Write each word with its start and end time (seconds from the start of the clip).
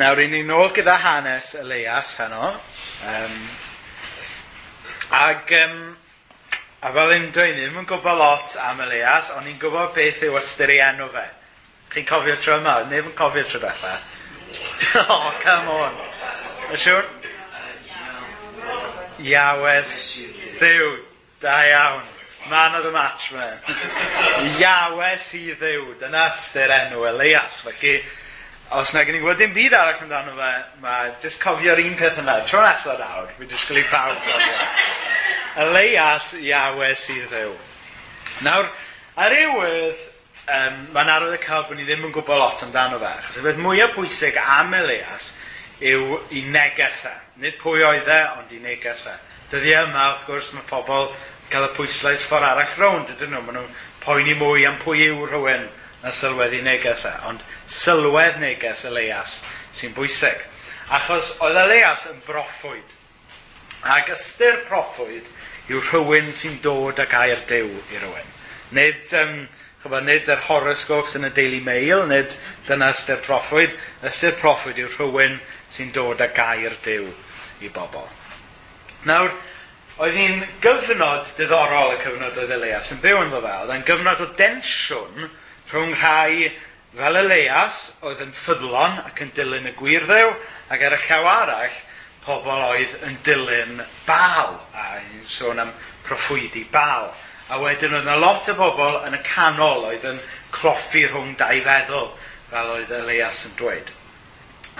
Nawr, 0.00 0.22
i 0.24 0.28
ni 0.32 0.38
nôl 0.40 0.70
gyda 0.72 0.94
hanes 0.96 1.50
Elias 1.60 2.14
heno. 2.16 2.46
Um, 3.04 3.34
ag, 5.12 5.50
um, 5.58 5.74
a 6.80 6.92
fel 6.96 7.12
un 7.18 7.26
dweud, 7.34 7.58
ddim 7.58 7.76
yn 7.82 7.88
gwybod 7.90 8.16
lot 8.16 8.56
am 8.70 8.80
Elias, 8.86 9.28
ond 9.36 9.44
ni'n 9.44 9.58
gwybod 9.60 9.92
beth 9.92 10.22
yw 10.24 10.38
ystyr 10.40 10.72
i 10.72 10.78
enw 10.86 11.10
fe. 11.12 11.26
Chi'n 11.92 12.08
cofio 12.08 12.38
tro 12.40 12.56
yma? 12.62 12.78
Neb 12.88 13.10
yn 13.10 13.12
cofio 13.18 13.44
tro 13.50 13.60
bella. 13.66 13.92
oh, 15.02 15.28
come 15.44 15.76
on. 15.76 16.00
Y 16.72 16.80
siwr? 16.80 17.04
Iawes 19.28 19.94
ddiw. 20.56 20.90
Da 21.44 21.60
iawn. 21.68 22.08
Man 22.48 22.80
of 22.80 22.88
the 22.88 22.96
match, 22.96 23.28
man. 23.36 23.60
Iawes 24.56 25.28
i 25.36 25.50
ddiw. 25.52 25.98
Dyna 26.00 26.30
ystyr 26.32 26.72
enw 26.80 27.04
Elias. 27.12 27.60
Felly, 27.68 27.98
os 28.72 28.92
na 28.92 29.04
gen 29.04 29.18
i 29.18 29.20
gwybod 29.20 29.40
dim 29.40 29.52
byd 29.52 29.74
arall 29.76 30.00
amdano 30.00 30.32
fe, 30.36 30.52
mae 30.80 31.10
jyst 31.20 31.42
cofio'r 31.42 31.80
un 31.82 31.96
peth 31.98 32.20
yna. 32.22 32.38
Tro 32.48 32.62
nesaf 32.64 33.00
nawr, 33.00 33.28
fi 33.36 33.48
disgwyl 33.50 33.82
i 33.82 33.84
pawb 33.90 34.16
cofio. 34.24 34.68
y 35.60 35.66
leias 35.74 36.30
iawe 36.40 36.88
sydd 36.96 37.26
ddew. 37.28 37.52
Nawr, 38.46 38.70
ar 39.20 39.36
ei 39.36 39.44
ewydd, 39.50 40.06
um, 40.46 40.78
mae'n 40.94 41.12
arwydd 41.16 41.36
y 41.36 41.42
cael 41.42 41.66
bod 41.68 41.76
ni 41.76 41.84
ddim 41.88 42.06
yn 42.08 42.14
gwybod 42.14 42.40
lot 42.40 42.64
amdano 42.64 43.00
fe, 43.02 43.10
achos 43.10 43.42
y 43.42 43.44
beth 43.44 43.60
mwyaf 43.60 43.92
pwysig 43.98 44.40
am 44.40 44.72
Elias 44.78 45.34
yw 45.82 46.22
i 46.32 46.46
negesau. 46.54 47.20
Nid 47.42 47.60
pwy 47.60 47.84
oedd 47.84 48.08
e, 48.08 48.22
ond 48.38 48.56
i 48.56 48.62
negesau. 48.62 49.20
Dyddi 49.52 49.74
e 49.74 49.84
yma, 49.84 50.08
wrth 50.14 50.24
gwrs, 50.30 50.50
mae 50.56 50.64
pobl 50.70 51.10
cael 51.52 51.68
y 51.68 51.72
pwyslais 51.76 52.24
ffordd 52.24 52.48
arall 52.48 52.76
rownd, 52.80 53.12
ydyn 53.12 53.34
nhw. 53.34 53.44
Maen 53.44 53.60
nhw'n 53.60 53.80
poeni 54.00 54.36
mwy 54.40 54.64
am 54.66 54.80
pwy 54.80 55.10
yw 55.10 55.26
rhywun 55.28 55.68
na 56.02 56.12
sylwedd 56.14 56.56
i 56.58 56.62
neges 56.66 57.04
e, 57.06 57.12
ond 57.28 57.44
sylwedd 57.70 58.40
neges 58.42 58.84
Elias 58.88 59.38
sy'n 59.76 59.94
bwysig. 59.96 60.40
Achos 60.92 61.36
oedd 61.40 61.58
Elias 61.62 62.08
yn 62.10 62.18
broffwyd, 62.26 62.96
ac 63.88 64.10
ystyr 64.14 64.62
proffwyd 64.68 65.28
yw 65.70 65.82
rhywun 65.88 66.32
sy'n 66.36 66.58
dod 66.62 67.00
ac 67.02 67.14
air 67.22 67.42
dew 67.48 67.68
i 67.70 68.00
rhywun. 68.00 68.32
Nid, 68.76 69.04
um, 69.18 69.36
chyfo, 69.82 70.00
nid 70.04 70.28
yr 70.32 70.42
horoscopes 70.48 71.16
yn 71.18 71.28
y 71.28 71.32
Daily 71.34 71.60
Mail, 71.64 72.04
nid 72.10 72.36
dyna 72.68 72.90
ystyr 72.94 73.22
proffwyd. 73.24 73.74
Ystyr 74.08 74.34
proffwyd 74.40 74.80
yw 74.82 74.90
rhywun 74.96 75.38
sy'n 75.72 75.94
dod 75.94 76.22
ac 76.24 76.38
air 76.44 76.76
dew 76.84 77.08
i 77.62 77.70
bobl. 77.72 78.08
Nawr, 79.08 79.32
oedd 80.02 80.18
hi'n 80.18 80.42
gyfnod 80.62 81.30
diddorol 81.38 81.94
y 81.94 82.00
cyfnod 82.02 82.38
oedd 82.42 82.56
Elias 82.58 82.92
yn 82.94 83.00
byw 83.02 83.22
ynddo 83.26 83.42
fe. 83.44 83.54
Oedd 83.62 83.74
e'n 83.76 83.86
gyfnod 83.86 84.24
o 84.24 84.28
densiwn 84.38 85.30
rhwng 85.72 85.94
rhai 85.96 86.50
fel 86.92 87.16
Elias 87.22 87.78
oedd 88.04 88.20
yn 88.20 88.34
ffyddlon 88.36 88.98
ac 89.06 89.22
yn 89.24 89.32
dilyn 89.36 89.70
y 89.70 89.72
gwirdew 89.78 90.34
ac 90.72 90.84
ar 90.84 90.96
y 90.96 91.00
llaw 91.06 91.28
arall 91.30 91.78
pobl 92.26 92.52
oedd 92.68 92.98
yn 93.08 93.16
dilyn 93.26 93.80
bal 94.06 94.58
a 94.76 94.84
yn 95.00 95.24
sôn 95.26 95.62
am 95.62 95.72
proffwydi 96.06 96.66
bal. 96.72 97.08
A 97.48 97.58
wedyn 97.60 97.96
oedd 97.96 98.04
yna 98.04 98.18
lot 98.20 98.50
o 98.52 98.56
bobl 98.58 99.00
yn 99.08 99.16
y 99.16 99.22
canol 99.26 99.88
oedd 99.88 100.04
yn 100.12 100.20
cloffi 100.54 101.06
rhwng 101.08 101.34
dau 101.40 101.64
feddwl 101.64 102.12
fel 102.52 102.76
oedd 102.76 102.94
Elias 103.00 103.42
yn 103.48 103.56
dweud. 103.58 103.90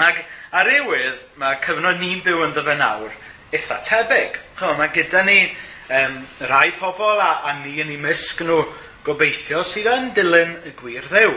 Ac 0.00 0.22
ar 0.52 0.68
ewydd, 0.68 1.18
mae 1.40 1.58
cyfnod 1.64 2.00
ni'n 2.00 2.22
byw 2.24 2.46
yn 2.46 2.56
fe 2.56 2.76
nawr 2.76 3.16
eitha 3.52 3.80
tebyg. 3.88 4.38
Chwa, 4.60 4.76
mae 4.78 4.92
gyda 4.94 5.24
ni 5.26 5.40
um, 5.48 6.22
rai 6.48 6.70
pobl 6.78 7.20
a, 7.20 7.32
a 7.48 7.56
ni 7.60 7.78
yn 7.82 7.92
ei 7.92 8.00
misg 8.00 8.44
nhw 8.44 8.62
gobeithio 9.06 9.62
sydd 9.66 9.90
yn 9.90 10.10
dilyn 10.16 10.54
y 10.68 10.72
gwir 10.78 11.06
ddew. 11.10 11.34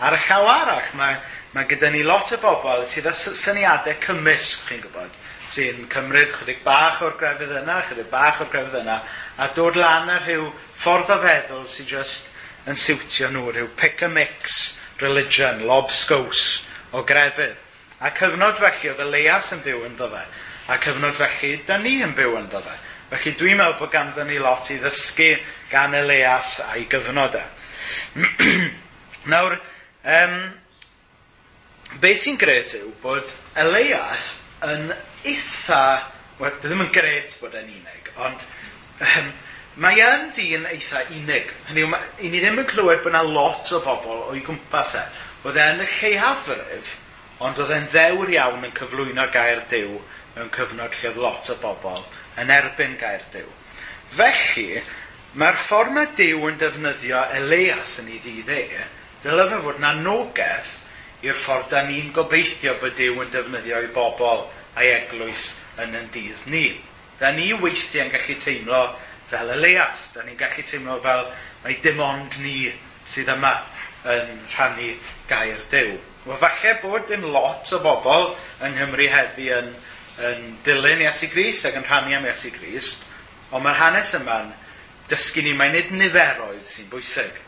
Ar 0.00 0.16
y 0.16 0.20
llaw 0.24 0.46
arall, 0.48 0.92
mae, 0.96 1.16
mae 1.54 1.68
gyda 1.68 1.90
ni 1.92 2.02
lot 2.06 2.30
o 2.36 2.38
bobl 2.42 2.86
sydd 2.88 3.10
â 3.10 3.14
syniadau 3.14 3.98
cymysg, 4.04 4.66
chi'n 4.68 4.82
gwybod, 4.84 5.16
sy'n 5.50 5.86
cymryd 5.92 6.34
chydig 6.38 6.62
bach 6.66 7.02
o'r 7.04 7.16
grefydd 7.20 7.56
yna, 7.62 7.80
chydig 7.88 8.10
bach 8.12 8.40
o'r 8.44 8.50
grefydd 8.52 8.82
yna, 8.84 9.00
a 9.36 9.48
dod 9.56 9.78
lan 9.80 10.12
ar 10.14 10.26
rhyw 10.26 10.46
ffordd 10.80 11.10
o 11.10 11.18
feddwl 11.24 11.66
sydd 11.68 11.90
just 11.90 12.30
yn 12.70 12.78
siwtio 12.78 13.32
nhw, 13.34 13.48
rhyw 13.50 13.72
pick 13.76 14.04
a 14.06 14.08
mix 14.08 14.76
religion, 15.02 15.64
lobsgows 15.66 16.62
o 16.94 17.02
grefydd. 17.06 17.58
A 18.00 18.14
cyfnod 18.16 18.56
felly 18.56 18.92
oedd 18.92 19.02
y 19.04 19.08
leias 19.10 19.50
yn 19.52 19.64
byw 19.64 19.82
yn 19.88 19.98
ddofe, 19.98 20.22
a 20.70 20.78
cyfnod 20.80 21.18
felly 21.18 21.56
da 21.66 21.76
ni 21.82 21.98
yn 22.04 22.14
byw 22.16 22.38
yn 22.38 22.48
fe. 22.52 22.76
Felly 23.10 23.32
dwi'n 23.36 23.58
meddwl 23.58 23.78
bod 23.80 23.90
ganddyn 23.90 24.28
ni 24.30 24.38
lot 24.38 24.70
i 24.70 24.78
ddysgu 24.78 25.32
gan 25.70 25.94
Elias 25.94 26.58
a'i 26.70 26.86
gyfnod 26.90 27.36
e. 27.38 27.44
Nawr, 29.32 29.58
um, 30.16 30.36
be 32.02 32.14
sy'n 32.18 32.38
gret 32.40 32.74
yw 32.78 32.90
bod 33.02 33.34
Elias 33.58 34.32
yn 34.66 34.90
eitha, 35.26 35.82
wel, 36.40 36.56
ddim 36.62 36.84
yn 36.86 36.92
gret 36.94 37.36
bod 37.40 37.56
e'n 37.58 37.70
unig, 37.70 38.12
ond 38.20 38.46
um, 39.06 39.32
mae 39.80 40.00
yn 40.04 40.30
ddyn 40.36 40.66
eitha 40.70 41.04
unig. 41.08 41.52
Hynny 41.68 41.84
yw, 41.86 41.98
i 42.20 42.30
ni 42.32 42.42
ddim 42.42 42.62
yn 42.62 42.70
clywed 42.70 43.04
bod 43.04 43.14
yna 43.14 43.24
lot 43.26 43.70
o 43.76 43.82
bobl 43.84 44.26
o'i 44.30 44.42
gwmpas 44.46 44.96
e. 44.98 45.04
Oedd 45.44 45.56
e 45.56 45.68
yn 45.74 45.84
y 45.84 45.90
lleiafrif, 45.94 46.96
ond 47.40 47.60
oedd 47.62 47.72
e'n 47.76 47.88
ddewr 47.92 48.32
iawn 48.34 48.66
yn 48.66 48.74
cyflwyno 48.76 49.24
gair 49.32 49.62
dew 49.70 50.00
mewn 50.34 50.50
cyfnod 50.54 50.96
lle 50.96 51.10
oedd 51.10 51.22
lot 51.24 51.52
o 51.52 51.56
bobl 51.62 52.02
yn 52.40 52.52
erbyn 52.54 52.96
gair 53.00 53.24
Dyw. 53.32 53.48
Felly, 54.16 54.82
Mae'r 55.38 55.60
ffordd 55.62 55.92
mae 55.94 56.08
Dyw 56.18 56.48
yn 56.48 56.56
defnyddio 56.58 57.20
Elias 57.38 57.92
yn 58.00 58.08
ei 58.10 58.16
ddydd 58.18 58.48
e, 58.50 58.86
dyle 59.22 59.44
fe 59.46 59.58
fod 59.62 59.76
na 59.78 59.92
nogaeth 59.94 60.72
i'r 61.22 61.36
ffordd 61.38 61.68
da 61.70 61.84
ni'n 61.86 62.08
gobeithio 62.16 62.72
bod 62.80 62.96
Dyw 62.98 63.20
yn 63.22 63.28
defnyddio 63.30 63.78
i 63.86 63.90
bobl 63.94 64.40
a'i 64.74 64.88
eglwys 64.90 65.52
yn 65.84 65.94
yn 65.94 66.08
dydd 66.10 66.48
ni. 66.50 66.64
Da 67.20 67.30
ni 67.36 67.52
weithiau 67.54 68.08
yn 68.08 68.10
gallu 68.10 68.34
teimlo 68.42 68.80
fel 69.30 69.52
Elias, 69.54 70.08
da 70.16 70.24
ni'n 70.26 70.38
gallu 70.40 70.64
teimlo 70.66 70.96
fel 71.04 71.22
mae 71.62 71.76
dim 71.84 72.02
ond 72.02 72.38
ni 72.42 72.72
sydd 73.12 73.30
yma 73.30 73.52
yn 74.10 74.32
rhannu 74.56 74.88
gair 75.30 75.62
Dyw. 75.70 75.92
Wel, 76.24 76.40
falle 76.42 76.72
bod 76.82 77.06
dim 77.06 77.28
lot 77.30 77.70
o 77.70 77.78
bobl 77.84 78.32
yng 78.66 78.74
Nghymru 78.74 79.06
heddi 79.14 79.46
yn, 79.54 79.70
yn 80.26 80.42
dilyn 80.66 81.06
Iesu 81.06 81.30
Grist 81.30 81.70
ac 81.70 81.78
yn 81.78 81.86
rhannu 81.86 82.18
am 82.18 82.26
Iesu 82.26 82.50
Grist, 82.58 83.06
ond 83.54 83.62
mae'r 83.62 83.78
hanes 83.78 84.10
yma'n 84.18 84.50
dysgu 85.10 85.44
ni 85.44 85.54
mae 85.58 85.72
nid 85.74 85.90
niferoedd 85.94 86.66
sy'n 86.70 86.90
bwysig, 86.92 87.38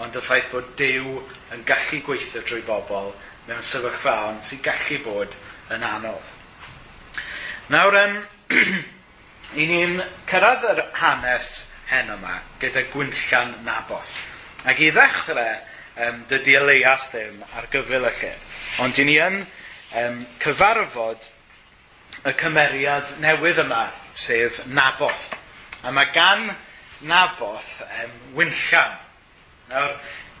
ond 0.00 0.16
y 0.16 0.22
ffaith 0.24 0.50
bod 0.52 0.74
Dyw 0.78 1.16
yn 1.54 1.64
gallu 1.68 2.00
gweithio 2.06 2.42
drwy 2.44 2.62
bobl 2.66 3.12
mewn 3.48 3.64
sefyllfaon 3.66 4.40
sy'n 4.46 4.62
gallu 4.64 5.00
bod 5.04 5.36
yn 5.74 5.84
anodd. 5.86 6.36
Nawr, 7.70 7.96
um, 8.00 8.16
i 9.54 9.66
ni'n 9.70 10.00
cyrraedd 10.30 10.64
yr 10.72 10.84
hanes 10.98 11.50
hen 11.90 12.10
yma 12.16 12.38
gyda 12.62 12.86
Gwynllan 12.92 13.52
Naboth. 13.66 14.16
Ac 14.66 14.80
i 14.82 14.90
ddechrau, 14.94 15.60
um, 16.06 16.22
dydy 16.30 16.56
Elias 16.58 17.10
ddim 17.12 17.44
ar 17.56 17.68
gyfyl 17.72 18.08
y 18.08 18.14
lle. 18.20 18.32
Ond 18.84 18.98
i 19.02 19.06
ni 19.06 19.18
yn 19.22 19.42
um, 19.42 20.24
cyfarfod 20.42 21.30
y 22.26 22.34
cymeriad 22.40 23.14
newydd 23.22 23.62
yma, 23.64 23.84
sef 24.14 24.64
Naboth. 24.70 25.30
A 25.86 25.92
mae 25.94 26.10
gan 26.14 26.50
naboth 27.06 27.82
um, 27.86 28.16
Wynllan. 28.36 28.96
Nawr, 29.70 29.94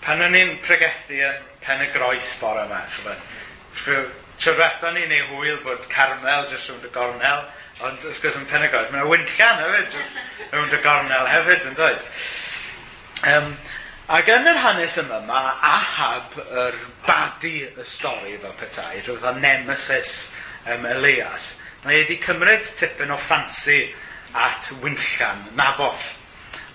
pan 0.04 0.24
o'n 0.24 0.36
i'n 0.36 0.56
pregethu 0.64 1.20
yn 1.28 1.44
pen 1.64 1.84
y 1.84 1.90
groes 1.94 2.32
bore 2.40 2.64
yma, 2.66 2.82
Tro 4.40 4.54
diwetha 4.56 4.92
ni 4.94 5.04
neu 5.08 5.26
hwyl 5.34 5.58
bod 5.64 5.84
Carmel 5.92 6.46
jyst 6.48 6.70
rhwng 6.70 6.86
y 6.88 6.90
gornel, 6.94 7.42
ond 7.84 8.04
ys 8.08 8.20
gwrs 8.22 8.38
yn 8.40 8.46
Penegod, 8.48 8.88
mae 8.88 9.02
yna 9.02 9.10
wynllan 9.10 9.60
hefyd 9.60 9.96
jyst 9.98 10.16
rhwng 10.48 10.72
y 10.72 10.80
gornel 10.84 11.28
hefyd, 11.28 11.66
yn 11.68 11.76
does? 11.76 12.06
Um, 13.28 13.50
ac 14.16 14.30
yn 14.32 14.48
yr 14.48 14.60
hanes 14.64 14.96
yma, 15.02 15.20
mae 15.28 15.50
Ahab 15.70 16.38
yr 16.44 16.78
badi 17.04 17.56
y 17.68 17.84
stori 17.84 18.38
fel 18.40 18.56
petai, 18.60 19.02
rhywbeth 19.02 19.28
o 19.28 19.34
nemesis 19.40 20.14
um, 20.64 20.88
Elias. 20.88 21.52
Mae 21.84 22.00
wedi 22.00 22.16
cymryd 22.24 22.64
tipyn 22.80 23.12
o 23.12 23.20
ffansi 23.20 23.82
at 24.36 24.72
wynllan, 24.80 25.44
naboth 25.56 26.08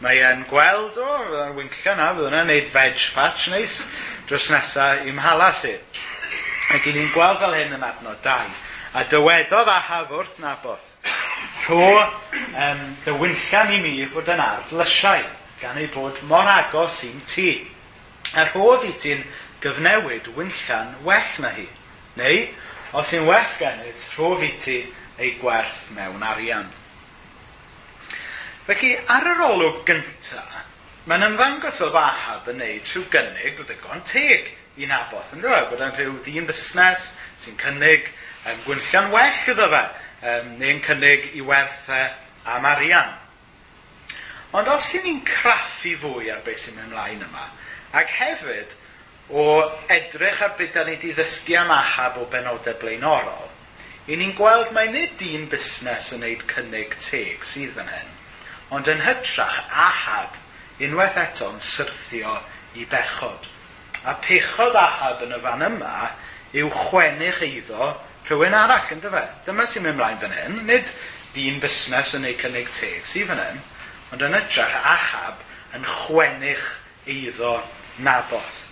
mae 0.04 0.20
e'n 0.26 0.44
gweld, 0.50 0.98
o, 1.00 1.06
oh, 1.06 1.24
fydda'n 1.30 1.56
wincio 1.58 1.96
na, 1.96 2.10
fydda 2.16 2.30
hwnna'n 2.30 2.52
neud 2.52 2.68
veg 2.74 3.00
patch 3.16 3.48
neis 3.54 3.78
dros 4.28 4.50
nesa 4.52 4.90
i'm 5.08 5.22
halas 5.24 5.64
i. 5.70 5.76
Ac 6.76 6.90
i 6.90 6.96
ni'n 6.96 7.12
gweld 7.14 7.40
fel 7.44 7.56
hyn 7.56 7.76
yn 7.78 7.86
adnod 7.86 8.20
2. 8.26 8.52
A 8.96 9.04
dywedodd 9.12 9.72
ahaf 9.72 10.12
wrth 10.16 10.38
naboth, 10.44 10.92
rho 11.68 11.88
um, 12.02 12.84
dy 13.06 13.16
wyllian 13.22 13.74
i 13.76 13.80
mi 13.84 13.96
fod 14.12 14.32
yn 14.34 14.44
ardd 14.44 14.76
lysiau, 14.80 15.26
gan 15.62 15.80
ei 15.80 15.90
bod 15.94 16.20
mor 16.30 16.48
agos 16.50 17.02
i'n 17.08 17.24
tŷ. 17.30 17.50
A 18.36 18.48
rhodd 18.50 18.88
i 18.88 18.94
ti'n 19.00 19.24
gyfnewid 19.64 20.32
wyllian 20.36 20.96
well 21.08 21.34
na 21.44 21.52
hi. 21.56 21.68
Neu, 22.20 22.48
os 22.96 23.12
yw'n 23.16 23.28
well 23.28 23.54
gennyt, 23.60 24.10
rhodd 24.16 24.44
i 24.48 24.52
ti 24.60 24.80
ei 25.20 25.36
gwerth 25.40 25.90
mewn 25.96 26.24
arian. 26.24 26.68
Felly, 28.66 28.96
ar 29.14 29.28
yr 29.30 29.42
olwg 29.46 29.84
gyntaf, 29.86 30.54
mae'n 31.06 31.22
ymddangos 31.28 31.76
fel 31.78 31.98
Ahab 32.00 32.48
yn 32.50 32.56
neud 32.58 32.88
rhyw 32.90 33.04
gynnig 33.14 33.60
o 33.62 33.66
ddigon 33.68 34.00
teg 34.10 34.48
i 34.82 34.88
naboth. 34.90 35.36
Yn 35.36 35.44
dweud 35.44 35.68
bod 35.70 35.84
e'n 35.86 35.94
rhyw 35.94 36.16
ddyn 36.26 36.48
busnes 36.50 37.12
sy'n 37.44 37.60
cynnig 37.62 38.08
um, 38.10 38.64
gwynllian 38.64 39.12
well 39.14 39.44
iddo 39.54 39.68
fe, 39.76 39.84
um, 40.32 40.50
neu'n 40.64 40.82
cynnig 40.88 41.30
i 41.38 41.46
werthau 41.46 42.10
am 42.56 42.66
arian. 42.72 43.14
Ond 44.58 44.74
os 44.74 44.90
i 44.98 45.04
ni'n 45.06 45.22
craffu 45.30 45.94
fwy 46.02 46.34
ar 46.34 46.42
beth 46.50 46.66
sy'n 46.66 46.80
mynd 46.80 46.90
ymlaen 46.90 47.22
yma, 47.30 47.46
ac 48.02 48.18
hefyd 48.18 48.74
o 49.30 49.48
edrych 49.94 50.42
ar 50.42 50.58
beth 50.58 50.74
da 50.74 50.90
ni 50.90 50.98
wedi 50.98 51.14
ddysgu 51.14 51.62
am 51.62 51.78
ahab 51.78 52.18
o 52.18 52.26
benodau 52.34 52.82
blaenorol, 52.82 53.46
i 54.10 54.18
ni'n 54.18 54.34
gweld 54.42 54.74
mae 54.74 54.90
nid 54.90 55.22
un 55.30 55.50
busnes 55.54 56.14
yn 56.18 56.26
gwneud 56.26 56.50
cynnig 56.50 57.02
teg 57.12 57.52
sydd 57.54 57.84
yn 57.86 57.94
hyn 57.94 58.16
Ond 58.74 58.88
yn 58.90 59.04
hytrach, 59.06 59.60
Ahab, 59.70 60.38
unwaith 60.82 61.20
eto'n 61.22 61.60
syrthio 61.62 62.40
i 62.76 62.86
bechod. 62.90 63.50
A 64.06 64.16
pechod 64.22 64.78
Ahab 64.80 65.22
yn 65.26 65.36
y 65.38 65.42
fan 65.44 65.66
yma 65.68 65.94
yw 66.56 66.72
chwennych 66.74 67.44
eiddo 67.46 67.94
rhywun 68.26 68.58
arall, 68.58 68.90
yn 68.96 69.04
dyfa. 69.04 69.22
Dyma 69.46 69.68
sy'n 69.70 69.86
mynd 69.86 70.00
mlaen 70.00 70.20
fan 70.22 70.34
hyn, 70.34 70.60
nid 70.66 70.94
dyn 71.36 71.60
busnes 71.62 72.16
yn 72.18 72.26
ei 72.26 72.38
cynnig 72.40 72.72
teg 72.74 73.06
sy'n 73.10 73.30
fan 73.30 73.42
hyn, 73.44 73.62
ond 74.16 74.26
yn 74.26 74.38
hytrach, 74.40 74.78
Ahab 74.96 75.42
yn 75.78 75.86
chwennych 75.86 76.70
eiddo 77.06 77.60
naboth. 78.02 78.64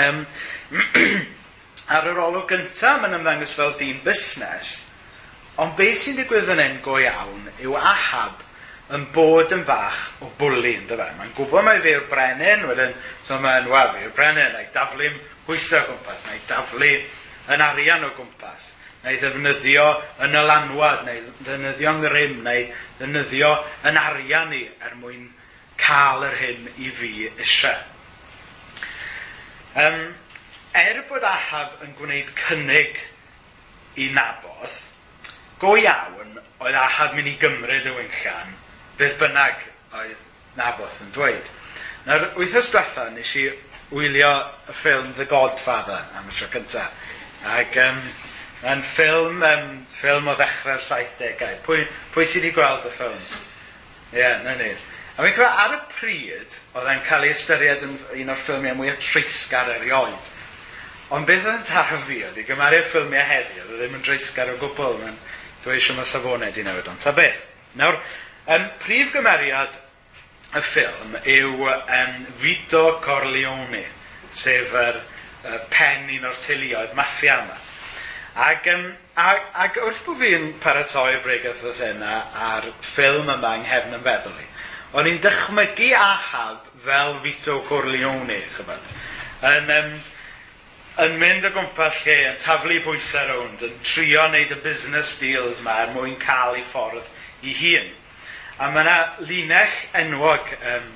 Um, 0.00 0.24
ar 1.92 2.06
yr 2.08 2.22
olwg 2.24 2.48
gyntaf, 2.48 3.02
mae'n 3.02 3.18
ymddangos 3.18 3.52
fel 3.58 3.74
dyn 3.76 4.00
busnes, 4.04 4.78
ond 5.60 5.76
beth 5.76 6.06
sy'n 6.06 6.20
digwydd 6.22 6.48
fan 6.48 6.62
hyn 6.62 6.80
go 6.84 6.96
iawn 7.02 7.50
yw 7.60 7.76
Ahab 7.76 8.46
yn 8.96 9.06
bod 9.14 9.52
yn 9.54 9.62
fach 9.66 9.98
o 10.24 10.28
bwli, 10.38 10.74
ynddo 10.80 10.96
fe? 10.98 11.06
Mae'n 11.18 11.32
gwybod 11.36 11.66
mae 11.66 11.80
fe 11.82 11.94
yw'r 11.94 12.06
brenin, 12.10 12.66
wedyn, 12.66 12.94
so 13.26 13.38
mae'n, 13.42 13.68
wel, 13.70 13.92
fe 13.94 14.04
yw'r 14.04 14.14
brenin, 14.16 14.54
na'i 14.54 14.66
daflu 14.74 15.10
bwysau 15.46 15.84
o 15.84 15.92
gwmpas, 15.92 16.26
na'i 16.26 16.40
daflu 16.48 16.90
yn 17.54 17.62
arian 17.64 18.06
o 18.08 18.10
gwmpas, 18.16 18.72
na'i 19.04 19.20
ddefnyddio 19.20 19.84
yn 20.26 20.34
y 20.34 20.42
lanwad, 20.48 21.04
na'i 21.06 21.22
ddefnyddio 21.44 21.92
yn 21.92 22.08
rym, 22.14 22.40
na'i 22.46 22.64
ddefnyddio 22.98 23.52
yn 23.90 24.00
arian 24.00 24.56
i 24.58 24.64
er 24.82 24.96
mwyn 24.98 25.28
cael 25.80 26.26
yr 26.26 26.34
hyn 26.40 26.66
i 26.82 26.90
fi 26.94 27.12
eisiau. 27.30 27.86
Um, 29.80 30.00
er 30.74 30.98
bod 31.06 31.22
Ahab 31.26 31.78
yn 31.86 31.94
gwneud 31.98 32.32
cynnig 32.40 32.98
i 34.02 34.08
nabodd, 34.14 34.82
go 35.62 35.76
iawn 35.78 36.34
oedd 36.60 36.80
Ahab 36.80 37.14
mynd 37.14 37.30
i 37.30 37.36
gymryd 37.38 37.86
y 37.86 37.94
wynllan 37.94 38.58
beth 39.00 39.18
bynnag 39.20 39.64
oedd 39.96 40.28
Naboth 40.58 41.02
yn 41.04 41.12
dweud. 41.14 41.50
Nawr, 42.06 42.30
wythnos 42.38 42.70
diwetha, 42.72 43.08
nes 43.14 43.32
i 43.38 43.46
wylio 43.90 44.32
y 44.70 44.74
ffilm 44.76 45.14
The 45.16 45.26
Godfather 45.30 46.04
am 46.18 46.28
y 46.30 46.36
tro 46.36 46.48
cyntaf. 46.52 47.08
Ac 47.50 47.76
um, 47.80 48.00
yn 48.70 48.82
ffilm, 48.84 49.42
um, 49.46 49.70
ffilm 49.96 50.28
o 50.30 50.36
ddechrau'r 50.38 50.82
70au. 50.84 51.58
Pwy, 51.66 51.84
pwy 52.14 52.26
sydd 52.28 52.44
wedi 52.44 52.54
gweld 52.56 52.88
y 52.88 52.94
ffilm? 52.94 53.22
Ie, 54.10 54.18
yeah, 54.20 54.40
na 54.44 54.56
ni. 54.58 54.70
A 55.16 55.24
mi'n 55.24 55.34
cofio 55.36 55.48
ar 55.48 55.74
y 55.76 55.80
pryd, 55.96 56.58
oedd 56.74 56.90
e'n 56.92 57.02
cael 57.06 57.26
ei 57.26 57.34
ystyried 57.34 57.82
yn 57.86 57.96
un 58.22 58.32
o'r 58.32 58.42
ffilmiau 58.44 58.78
mwy 58.78 58.92
o 58.92 58.96
treisgar 59.02 59.68
erioed. 59.74 60.30
Ond 61.12 61.26
beth 61.26 61.44
oedd 61.44 61.58
yn 61.58 61.68
taro 61.68 61.98
fi 62.06 62.20
oedd 62.24 62.38
i 62.38 62.46
gymaru'r 62.48 62.86
ffilmiau 62.88 63.26
heddi, 63.26 63.58
oedd 63.64 63.74
e 63.74 63.78
ddim 63.82 63.96
yn 63.98 64.04
dreisgar 64.06 64.52
o 64.52 64.58
gwbl, 64.60 64.96
mae'n 65.02 65.18
dweud 65.64 65.76
eisiau 65.76 65.98
mae 65.98 66.08
safonau 66.08 66.54
di 66.54 66.64
newid 66.64 66.88
ond. 66.88 67.02
Ta 67.02 67.12
beth? 67.16 67.40
Nawr, 67.80 67.98
Um, 68.50 68.64
prif 68.82 69.12
gymeriad 69.14 69.76
y 70.58 70.60
ffilm 70.66 71.12
yw 71.22 71.68
um, 71.70 72.14
Vito 72.40 72.96
Corleone, 72.98 73.84
sef 74.34 74.72
yr 74.74 74.96
uh, 74.98 75.60
pen 75.70 76.08
un 76.16 76.26
o'r 76.26 76.40
teuluoedd 76.42 76.96
maffia 76.98 77.36
yma. 77.44 77.58
Ac, 78.42 78.66
um, 78.72 78.88
ag, 79.22 79.44
ag 79.54 79.78
wrth 79.84 80.00
bod 80.02 80.18
fi'n 80.24 80.48
paratoi 80.64 81.20
Bregaeth 81.22 81.62
o 81.62 81.74
Sena 81.78 82.16
a'r 82.48 82.66
ffilm 82.88 83.30
yma 83.36 83.52
yng 83.60 83.68
nghefn 83.68 83.94
yn 84.00 84.02
feddwl 84.08 84.42
i, 84.42 84.48
o'n 84.98 85.12
i'n 85.12 85.22
dychmygu 85.28 85.92
Ahab 86.00 86.66
fel 86.82 87.20
Vito 87.22 87.60
Corleone, 87.70 88.40
chybod. 88.56 88.90
Yn, 89.46 89.72
um, 89.76 89.96
yn 91.06 91.16
mynd 91.22 91.46
o 91.46 91.54
gwmpas 91.54 92.02
lle, 92.02 92.18
yn 92.32 92.42
taflu 92.42 92.82
bwysau 92.82 93.30
rownd, 93.30 93.62
yn 93.70 93.78
trio 93.86 94.26
wneud 94.26 94.58
y 94.58 94.60
busnes 94.66 95.16
deals 95.22 95.62
yma 95.62 95.84
er 95.84 95.94
mwyn 95.94 96.18
cael 96.26 96.58
ei 96.58 96.66
ffordd 96.74 97.46
i 97.46 97.54
hun. 97.62 97.96
A 98.60 98.68
mae 98.68 98.84
yna 98.84 98.96
linell 99.24 99.76
enwog 99.96 100.50
um, 100.68 100.88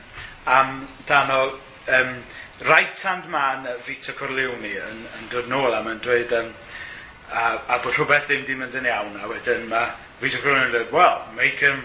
am 0.53 0.73
dan 1.09 1.31
o 1.33 1.43
um, 1.97 2.11
right 2.69 3.01
hand 3.01 3.31
man 3.33 3.65
Vito 3.87 4.13
Corleone 4.13 4.73
yn, 4.85 4.99
yn 5.19 5.31
dod 5.33 5.49
nôl 5.49 5.73
a 5.73 5.81
mae'n 5.87 6.03
dweud 6.05 6.35
um, 6.37 6.51
a, 7.33 7.45
a 7.57 7.79
bod 7.81 7.97
rhywbeth 7.97 8.29
ddim 8.29 8.45
di 8.45 8.57
mynd 8.59 8.77
yn 8.77 8.89
iawn 8.91 9.17
a 9.17 9.31
wedyn 9.31 9.65
mae 9.71 9.95
Vito 10.21 10.43
Corleone 10.43 10.69
yn 10.69 10.75
dweud 10.75 10.93
well, 10.93 11.25
make 11.39 11.65
him 11.65 11.81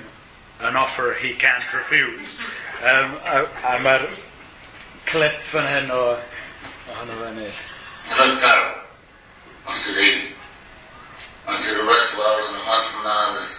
an 0.59 0.75
offer 0.75 1.13
he 1.21 1.31
can't 1.39 1.63
refuse 1.71 2.35
um, 2.83 3.15
a, 3.23 3.45
a 3.71 3.77
mae'r 3.85 4.03
clip 5.07 5.39
fan 5.53 5.69
hyn 5.69 5.95
o 5.95 6.01
ohono 6.11 7.21
fe'n 7.23 7.39
neud 7.39 7.63
Hello, 8.09 8.39
Carol. 8.41 8.73
I'm 9.67 9.79
Serene. 9.85 10.31
I'm 11.47 11.61
to 11.61 11.75
the 11.77 11.83
rest 11.83 12.13
of 12.15 12.19
our 12.25 12.41
entrepreneurs 12.41 13.58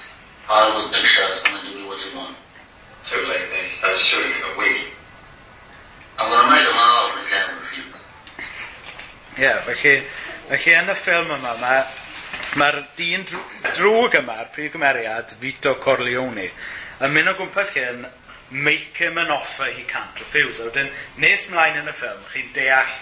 I 0.51 0.75
will 0.75 0.91
make 0.91 1.07
sure 1.07 1.29
going 1.45 1.65
to 1.65 1.79
do 1.79 1.87
what 1.87 1.99
you 2.05 2.19
want. 2.19 2.37
Too 3.09 3.25
late, 3.29 3.51
this, 3.51 3.71
I 3.85 3.93
was 3.93 4.01
showing 4.01 4.33
a 4.33 4.59
week. 4.59 4.89
I'm 6.19 6.29
going 6.29 6.45
to 6.45 6.51
make 6.51 6.67
a 6.67 6.75
man 6.75 6.91
off 6.99 7.27
again 7.27 7.51
with 7.55 7.79
you. 7.79 7.85
Ie, 9.39 9.43
yeah, 9.47 9.63
felly, 9.63 10.03
felly 10.49 10.73
yn 10.75 10.91
y 10.91 10.97
ffilm 10.99 11.31
yma, 11.37 11.53
mae'r 11.63 11.93
ma, 12.59 12.71
dyn 12.99 13.23
drwg 13.31 14.17
yma, 14.19 14.41
yr 14.43 14.49
prif 14.57 14.75
gymeriad, 14.75 15.37
Vito 15.39 15.77
Corleone, 15.85 16.49
yn 16.99 17.15
mynd 17.15 17.31
o 17.31 17.37
gwmpas 17.39 17.71
lle 17.77 17.85
yn 17.93 18.03
make 18.51 18.99
him 18.99 19.21
an 19.23 19.31
offer 19.31 19.71
he 19.71 19.85
can't 19.87 20.19
refuse. 20.19 20.59
A 20.59 20.67
wedyn, 20.67 20.91
nes 21.23 21.47
mlaen 21.53 21.79
yn 21.85 21.93
y 21.93 21.95
ffilm, 21.95 22.27
chi'n 22.33 22.51
deall 22.57 22.97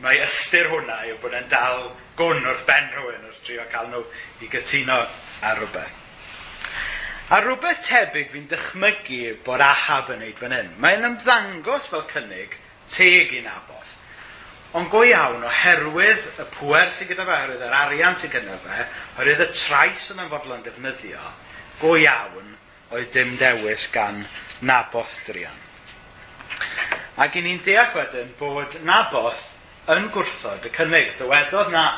mae 0.00 0.24
ystyr 0.24 0.72
hwnna 0.72 1.02
yw 1.10 1.20
bod 1.20 1.36
e'n 1.36 1.52
dal 1.52 1.90
gwn 2.16 2.40
wrth 2.48 2.64
ben 2.64 2.88
rhywun 2.96 3.28
wrth 3.28 3.44
trio 3.44 3.68
cael 3.68 3.92
nhw 3.92 4.02
i 4.40 4.48
gytuno 4.56 5.02
ar 5.44 5.60
rhywbeth. 5.60 6.03
A 7.34 7.40
rhywbeth 7.42 7.80
tebyg 7.82 8.28
fi'n 8.30 8.44
dychmygu 8.46 9.32
bod 9.42 9.62
Ahab 9.64 10.12
yn 10.14 10.20
neud 10.22 10.36
fan 10.38 10.52
hyn. 10.54 10.68
Mae'n 10.78 11.06
ymddangos 11.08 11.88
fel 11.90 12.04
cynnig 12.12 12.52
teg 12.94 13.32
i 13.34 13.40
naboth. 13.42 13.90
Ond 14.78 14.86
go 14.92 15.00
iawn, 15.02 15.42
oherwydd 15.48 16.28
y 16.38 16.46
pwer 16.52 16.92
sy'n 16.94 17.10
gyda 17.10 17.26
fe, 17.26 17.34
oherwydd 17.40 17.64
yr 17.66 17.74
arian 17.80 18.14
sy'n 18.20 18.30
gyda 18.36 18.60
fe, 18.62 18.86
oherwydd 19.16 19.42
y 19.42 19.48
trais 19.50 20.06
yn 20.14 20.22
ymfodlon 20.28 20.62
defnyddio, 20.68 21.24
go 21.82 21.96
iawn 21.98 22.54
oedd 22.94 23.10
dim 23.18 23.34
dewis 23.40 23.88
gan 23.90 24.22
naboth 24.62 25.18
drian. 25.26 25.58
Ac 27.18 27.34
i 27.34 27.42
ni'n 27.42 27.62
deall 27.66 27.98
wedyn 27.98 28.30
bod 28.38 28.78
naboth 28.86 29.42
yn 29.90 30.06
gwrthod 30.14 30.70
y 30.70 30.74
cynnig. 30.78 31.16
Dywedodd 31.18 31.74
na, 31.74 31.88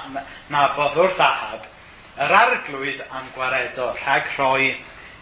naboth 0.48 0.96
wrth 0.96 1.24
ahab 1.28 1.68
yr 2.24 2.38
arglwydd 2.40 3.04
am 3.10 3.28
gwaredo 3.36 3.92
rhag 4.00 4.32
rhoi 4.38 4.76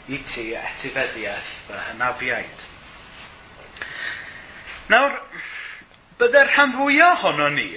i 0.08 0.20
ti 0.20 0.50
etifeddiaeth 0.58 1.52
fy 1.68 1.80
hynafiaid. 1.88 2.64
Nawr, 4.92 5.16
byddai'r 6.20 6.50
rhan 6.52 6.74
fwyaf 6.76 7.24
ohono 7.24 7.48
ni 7.54 7.70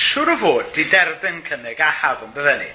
siŵr 0.00 0.32
o 0.32 0.36
fod 0.40 0.70
di 0.72 0.86
derbyn 0.88 1.42
cynnig 1.44 1.80
a 1.80 1.90
hafn, 2.00 2.32
bydde 2.32 2.54
ni. 2.62 2.70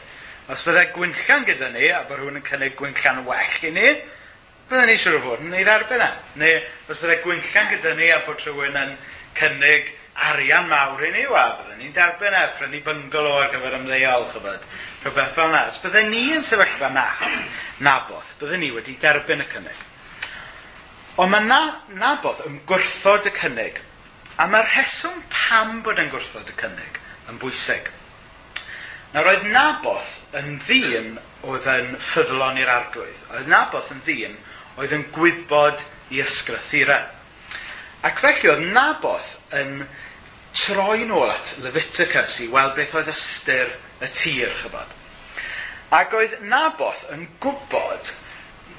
Os 0.53 0.63
byddai 0.63 0.91
gwynllian 0.93 1.45
gyda 1.47 1.71
ni, 1.73 1.89
a 1.91 2.03
bod 2.07 2.19
rhywun 2.19 2.37
yn 2.39 2.45
cynnig 2.45 2.75
gwynllian 2.77 3.23
well 3.25 3.57
i 3.65 3.71
ni, 3.73 3.87
bydde 4.69 4.85
ni 4.85 4.97
siŵr 5.01 5.17
o 5.17 5.23
fod 5.25 5.45
yn 5.45 5.55
ei 5.57 5.65
dderbyn 5.65 6.05
e. 6.05 6.11
Neu 6.43 6.59
os 6.87 7.01
byddai 7.01 7.17
gwynllian 7.23 7.71
gyda 7.73 7.95
ni, 7.97 8.11
a 8.13 8.21
bod 8.27 8.43
rhywun 8.45 8.77
yn 8.83 8.93
cynnig 9.37 9.89
arian 10.17 10.67
mawr 10.69 11.03
i 11.05 11.11
ni, 11.13 11.23
wel, 11.29 11.51
byddwn 11.59 11.81
ni'n 11.81 11.93
derbyn 11.95 12.35
e, 12.35 12.43
prynu 12.57 12.79
byngalo 12.85 13.33
ar 13.37 13.51
gyfer 13.53 13.75
ymddeol, 13.77 14.25
chybod, 14.33 14.63
rhywbeth 15.03 15.35
fel 15.35 15.51
na. 15.53 15.65
Os 15.69 15.77
byddwn 15.83 16.09
ni 16.11 16.23
yn 16.35 16.45
sefyllfa 16.45 16.89
na, 16.93 17.05
naboth, 17.85 18.33
byddwn 18.39 18.63
ni 18.63 18.71
wedi 18.75 18.97
derbyn 19.01 19.43
y 19.45 19.47
cynnig. 19.51 19.83
Ond 21.21 21.33
mae 21.33 21.45
na, 21.45 21.59
naboth 21.97 22.41
yn 22.47 22.57
gwrthod 22.69 23.29
y 23.29 23.33
cynnig, 23.37 23.81
a 24.37 24.47
mae'r 24.49 24.71
rheswm 24.73 25.21
pam 25.33 25.81
bod 25.85 26.01
yn 26.01 26.09
gwrthod 26.13 26.49
y 26.49 26.57
cynnig 26.59 26.99
yn 27.29 27.39
bwysig. 27.41 27.91
Na 29.13 29.23
roedd 29.25 29.45
naboth 29.53 30.17
yn 30.37 30.57
ddyn 30.65 31.13
oedd 31.47 31.69
yn 31.71 31.93
ffyddlon 32.09 32.59
i'r 32.61 32.73
arglwydd. 32.73 33.21
Oedd 33.33 33.53
naboth 33.53 33.93
yn 33.93 34.01
ddyn 34.05 34.35
oedd 34.77 34.97
yn 34.97 35.05
gwybod 35.13 35.85
i 36.13 36.21
ysgrythurau. 36.23 37.13
Ac 38.05 38.19
felly 38.21 38.51
oedd 38.51 38.65
Naboth 38.75 39.33
yn 39.57 39.81
troi 40.57 41.05
nôl 41.05 41.29
at 41.31 41.55
Leviticus 41.63 42.39
i 42.43 42.47
weld 42.51 42.73
beth 42.77 42.95
oedd 42.97 43.11
ystyr 43.13 43.73
y 44.01 44.09
tir, 44.09 44.53
chybod. 44.61 44.95
Ac 45.93 46.15
oedd 46.17 46.39
Naboth 46.49 47.05
yn 47.13 47.27
gwybod 47.43 48.13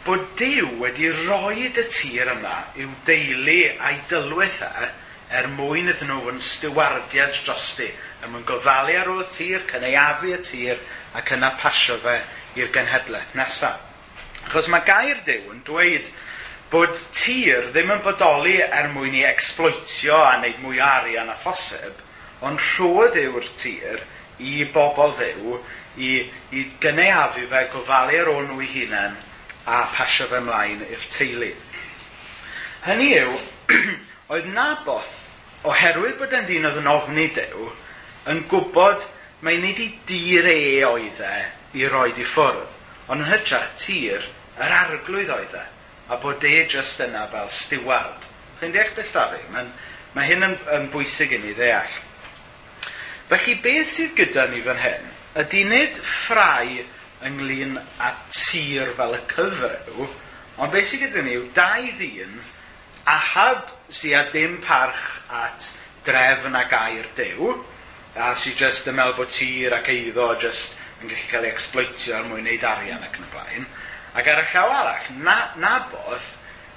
bod 0.04 0.24
Dyw 0.40 0.78
wedi 0.82 1.10
roi 1.26 1.68
y 1.68 1.84
tir 1.84 2.30
yma 2.34 2.56
i'w 2.80 2.90
deulu 3.06 3.60
a'i 3.78 3.98
dylwyth 4.10 4.62
e 4.66 4.88
er 5.38 5.48
mwyn 5.54 5.90
iddyn 5.92 6.08
nhw 6.08 6.30
yn 6.32 6.38
stiwardiad 6.44 7.34
drosti 7.44 7.90
a 8.22 8.30
mwyn 8.30 8.46
gofalu 8.48 8.96
ar 8.96 9.10
ôl 9.12 9.20
y 9.22 9.28
tir, 9.28 9.66
cyneuafu 9.68 10.32
y 10.32 10.38
tir 10.44 10.80
ac 11.18 11.34
yna 11.36 11.52
pasio 11.60 11.98
fe 12.02 12.16
i'r 12.58 12.72
genhedlaeth 12.74 13.36
nesaf. 13.38 13.84
Achos 14.48 14.70
mae 14.72 14.84
gair 14.86 15.20
Dyw 15.26 15.52
yn 15.52 15.60
dweud 15.66 16.08
bod 16.72 16.92
tir 17.16 17.70
ddim 17.72 17.94
yn 17.94 18.02
bodoli 18.04 18.58
er 18.60 18.90
mwyn 18.92 19.16
i 19.16 19.24
exploitio 19.24 20.18
a 20.20 20.34
wneud 20.36 20.58
mwy 20.60 20.80
o 20.80 20.84
arian 20.84 21.30
a 21.32 21.36
phosib, 21.40 22.02
ond 22.44 22.60
rhodd 22.60 23.16
yw'r 23.16 23.46
tir 23.60 24.02
i 24.38 24.66
bobl 24.74 25.14
ddew 25.16 25.56
i, 25.96 26.10
i 26.52 26.64
gynaeafu 26.82 27.46
fe, 27.50 27.62
gofalu 27.72 28.20
ar 28.20 28.30
ôl 28.34 28.44
nhw 28.50 28.60
i 28.62 28.68
hunain 28.74 29.16
a 29.68 29.80
pasio 29.94 30.28
fe 30.28 30.42
ymlaen 30.42 30.84
i'r 30.84 31.08
teulu. 31.14 31.50
Hynny 32.84 33.08
yw, 33.22 33.32
oedd 34.34 34.50
Naboth, 34.52 35.16
oherwydd 35.68 36.20
bod 36.20 36.36
yn 36.36 36.46
dyn 36.52 36.68
oedd 36.68 36.82
yn 36.82 36.92
ofni 36.92 37.26
dew, 37.36 37.72
yn 38.28 38.44
gwybod 38.52 39.08
mae 39.46 39.56
nid 39.62 39.80
i 39.80 39.88
dir 40.08 40.46
e 40.52 40.60
oedd 40.84 41.24
e 41.24 41.34
i 41.80 41.88
roed 41.88 42.20
i 42.20 42.28
ffwrdd, 42.28 42.76
ond 43.08 43.24
yn 43.24 43.32
hytrach 43.32 43.72
tir 43.80 44.28
yr 44.60 44.78
arglwydd 44.82 45.32
oedd 45.32 45.56
e 45.56 45.66
a 46.08 46.16
bod 46.16 46.44
e 46.44 46.66
just 46.66 47.00
yna 47.04 47.26
fel 47.32 47.48
stiward. 47.52 48.26
Chi'n 48.60 48.74
deall 48.74 48.92
beth 48.96 49.14
da 49.14 49.26
fi? 49.32 49.40
Mae, 49.52 49.66
mae 50.16 50.28
hyn 50.30 50.46
yn, 50.48 50.54
yn 50.76 50.86
bwysig 50.92 51.34
i 51.36 51.40
ni 51.42 51.54
ddeall. 51.56 51.96
Felly, 53.28 53.56
beth 53.64 53.92
sydd 53.92 54.14
gyda 54.16 54.46
ni 54.48 54.62
fan 54.64 54.80
hyn, 54.80 55.10
ydy 55.42 55.64
nid 55.68 55.98
ffrau 56.00 56.78
ynglyn 57.28 57.76
â 58.00 58.12
tir 58.32 58.94
fel 58.96 59.18
y 59.18 59.20
cyfrew, 59.34 60.06
ond 60.56 60.72
beth 60.72 60.88
sydd 60.88 61.04
gyda 61.06 61.24
ni 61.26 61.36
yw 61.36 61.50
dau 61.56 61.90
ddyn 61.98 62.38
ahab 63.08 63.68
sydd 63.92 64.16
â 64.16 64.24
dim 64.32 64.56
parch 64.64 65.20
at 65.28 65.68
drefn 66.08 66.56
a 66.56 66.64
gair 66.70 67.04
dew, 67.18 67.52
a 68.16 68.32
sydd 68.36 68.56
just 68.64 68.88
yn 68.88 68.96
meddwl 68.96 69.20
bod 69.20 69.34
tir 69.36 69.76
ac 69.76 69.92
eiddo 69.92 70.32
just 70.40 70.78
yn 71.02 71.12
gallu 71.12 71.28
cael 71.30 71.46
ei 71.46 71.52
exploitio 71.52 72.16
ar 72.16 72.26
mwyn 72.26 72.48
neud 72.48 72.64
arian 72.66 73.04
ac 73.04 73.20
yn 73.20 73.28
y 73.28 73.30
blaen. 73.34 73.68
Ac 74.18 74.26
ar 74.32 74.42
y 74.42 74.46
llaw 74.50 74.72
arall, 74.74 75.08
na, 75.22 75.36
nabodd 75.62 76.26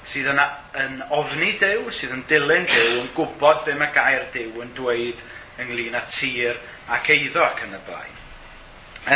sydd 0.06 0.30
yn, 0.34 0.42
yn 0.82 1.02
ofni 1.16 1.56
dew, 1.62 1.88
sydd 1.94 2.14
yn 2.14 2.24
dilyn 2.30 2.68
dew, 2.70 3.02
yn 3.02 3.10
gwybod 3.18 3.64
be 3.66 3.76
mae 3.80 3.94
gair 3.96 4.28
dew 4.34 4.62
yn 4.62 4.74
dweud 4.78 5.22
ynglyn 5.62 5.98
â 5.98 6.04
tir 6.14 6.60
ac 6.92 7.10
eiddo 7.14 7.44
ac 7.46 7.64
yn 7.66 7.78
y 7.78 7.82
blaen. 7.88 8.18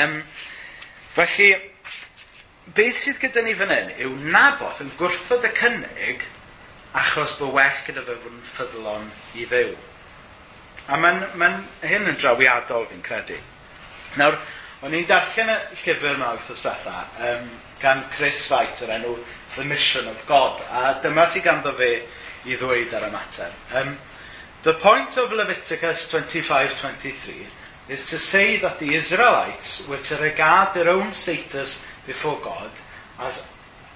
Um, 0.01 0.15
felly, 1.13 1.51
beth 2.77 3.01
sydd 3.01 3.22
gyda 3.22 3.44
ni 3.46 3.53
fan 3.58 3.74
hyn 3.74 3.91
yw 4.08 4.15
nabod 4.34 4.82
yn 4.82 4.94
gwrthod 5.00 5.46
y 5.46 5.51
cynnig 5.60 6.25
achos 6.98 7.36
bod 7.39 7.53
well 7.53 7.82
gyda 7.86 8.05
fe 8.08 8.15
fod 8.24 8.32
yn 8.32 8.46
ffyddlon 8.55 9.10
i 9.38 9.46
ddew. 9.51 9.74
A 10.89 10.98
mae'n 11.01 11.24
ma 11.41 11.51
hyn 11.86 12.10
yn 12.10 12.17
drawiadol 12.22 12.86
fi'n 12.89 13.05
credu. 13.05 13.38
Nawr, 14.17 14.38
O'n 14.84 14.96
i'n 14.98 15.08
darllen 15.08 15.53
y 15.53 15.58
llyfr 15.79 16.17
yma 16.17 16.34
wrth 16.36 16.51
ystwetha, 16.51 17.05
um, 17.29 17.48
gan 17.79 18.03
Chris 18.15 18.41
Wright 18.51 18.82
o'r 18.84 18.91
enw 18.98 19.15
The 19.55 19.63
Mission 19.63 20.10
of 20.12 20.20
God, 20.27 20.60
a 20.67 20.98
dyma 21.03 21.24
sy'n 21.32 21.46
ganddo 21.46 21.72
fe 21.77 21.91
i 22.46 22.58
ddweud 22.60 22.94
ar 22.94 23.08
y 23.08 23.12
mater. 23.13 23.53
Um, 23.74 23.96
the 24.63 24.74
point 24.74 25.15
of 25.17 25.32
Leviticus 25.32 26.10
25-23 26.12 27.46
is 27.88 28.05
to 28.08 28.20
say 28.20 28.58
that 28.58 28.79
the 28.79 28.96
Israelites 28.96 29.88
were 29.88 30.01
to 30.10 30.17
regard 30.17 30.74
their 30.74 30.89
own 30.89 31.13
status 31.13 31.84
before 32.05 32.39
God 32.44 32.72
as... 33.20 33.46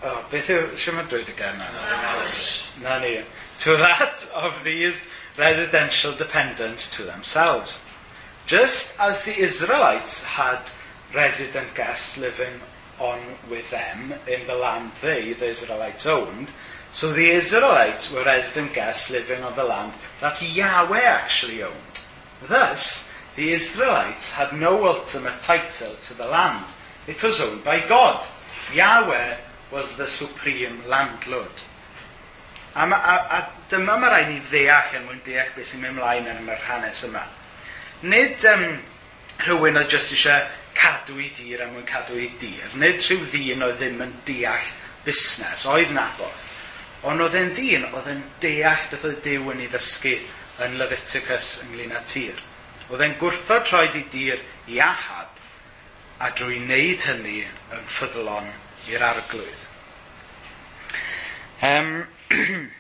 Oh, 0.01 0.24
beth 0.31 0.48
yw... 0.48 0.69
Siw 0.79 0.95
mynd 0.95 1.09
dweud 1.12 1.27
again? 1.27 1.59
Na, 1.59 2.24
na 2.86 3.00
ni. 3.03 3.17
To 3.65 3.75
that 3.75 4.24
of 4.31 4.63
these 4.63 5.01
residential 5.36 6.13
dependence 6.15 6.89
to 6.95 7.03
themselves 7.03 7.81
just 8.50 8.91
as 9.00 9.24
the 9.24 9.38
Israelites 9.38 10.24
had 10.24 10.60
resident 11.13 11.75
guests 11.75 12.18
living 12.18 12.60
on 12.98 13.20
with 13.48 13.70
them 13.70 14.12
in 14.27 14.48
the 14.48 14.56
land 14.56 14.89
they, 15.03 15.34
the 15.34 15.46
Israelites, 15.46 16.08
owned, 16.08 16.50
so 16.91 17.13
the 17.13 17.29
Israelites 17.29 18.12
were 18.12 18.24
resident 18.24 18.74
guests 18.74 19.12
living 19.12 19.44
on 19.44 19.56
the 19.56 19.63
land 19.63 19.94
that 20.20 20.41
Yahweh 20.41 21.00
actually 21.00 21.62
owned. 21.62 21.96
Thus, 22.48 23.08
the 23.36 23.51
Israelites 23.51 24.32
had 24.32 24.60
no 24.60 24.88
ultimate 24.88 25.39
title 25.41 25.94
to 26.01 26.13
the 26.15 26.27
land. 26.27 26.65
It 27.06 27.22
was 27.22 27.39
owned 27.39 27.63
by 27.63 27.82
God. 27.82 28.25
Yahweh 28.74 29.38
was 29.72 29.96
the 29.96 30.08
supreme 30.08 30.82
landlord. 30.88 31.51
A, 32.75 32.88
ma, 32.88 32.96
a, 32.96 33.15
a 33.38 33.50
dyma 33.70 34.00
mae 34.01 34.10
rhaid 34.10 34.32
ni 34.34 34.41
ddeall 34.41 34.96
yn 34.98 35.06
mwyn 35.06 35.22
deall 35.25 35.53
beth 35.53 35.70
sy'n 35.70 35.84
mynd 35.86 36.00
ymlaen 36.00 36.29
yn 36.34 36.50
yr 36.50 36.65
hanes 36.65 37.06
yma. 37.06 37.27
Nid 38.01 38.46
um, 38.48 38.65
rhywun 39.44 39.79
oedd 39.82 39.91
jyst 39.91 40.13
eisiau 40.15 40.46
cadw 40.77 41.18
i 41.20 41.27
dir 41.36 41.65
am 41.65 41.74
mwyn 41.75 41.88
cadw 41.88 42.15
i 42.15 42.29
dir. 42.39 42.70
Nid 42.79 43.01
rhyw 43.03 43.25
ddyn 43.34 43.65
oedd 43.65 43.82
ddim 43.82 44.00
yn 44.06 44.13
deall 44.27 44.70
busnes, 45.03 45.65
oedd 45.68 45.91
nabodd. 45.96 46.46
Ond 47.10 47.24
oedd 47.24 47.36
e'n 47.39 47.51
ddyn 47.56 47.88
oedd 47.89 48.08
e'n 48.12 48.24
deall 48.44 48.86
beth 48.91 49.06
oedd 49.10 49.20
Dyw 49.24 49.51
yn 49.53 49.65
ei 49.65 49.70
ddysgu 49.72 50.15
yn 50.63 50.79
Leviticus 50.79 51.51
ynglyn 51.65 51.96
â 51.96 52.01
tir. 52.08 52.39
Oedd 52.88 53.03
e'n 53.03 53.20
gwrthod 53.20 53.68
rhaid 53.72 53.96
i 54.00 54.06
dir 54.12 54.41
i 54.72 54.79
ahab 54.84 55.39
a 56.20 56.32
drwy 56.36 56.60
wneud 56.63 57.06
hynny 57.08 57.38
yn 57.75 57.86
ffyddlon 57.88 58.51
i'r 58.91 59.06
arglwydd. 59.12 59.63
Um, 61.68 61.94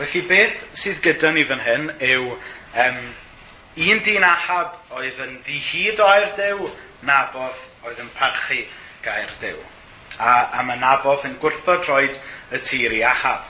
Felly 0.00 0.22
beth 0.24 0.60
sydd 0.80 1.02
gyda 1.04 1.28
ni 1.36 1.42
fan 1.44 1.60
hyn 1.60 1.90
yw 2.00 2.30
um, 2.32 3.00
un 3.84 3.98
dyn 4.06 4.24
ahab 4.24 4.78
oedd 4.96 5.18
yn 5.20 5.34
ddihyd 5.44 6.00
o 6.00 6.06
air 6.08 6.30
dew, 6.38 6.70
nabodd 7.04 7.58
oedd 7.84 8.00
yn 8.00 8.08
parchu 8.16 8.62
gair 9.04 9.28
dew. 9.42 9.60
A, 10.16 10.56
a 10.56 10.64
mae 10.64 10.80
nabodd 10.80 11.28
yn 11.28 11.36
gwrthod 11.42 11.84
rhoi 11.84 12.08
y 12.08 12.62
tir 12.64 12.96
i 12.96 13.04
ahab. 13.10 13.44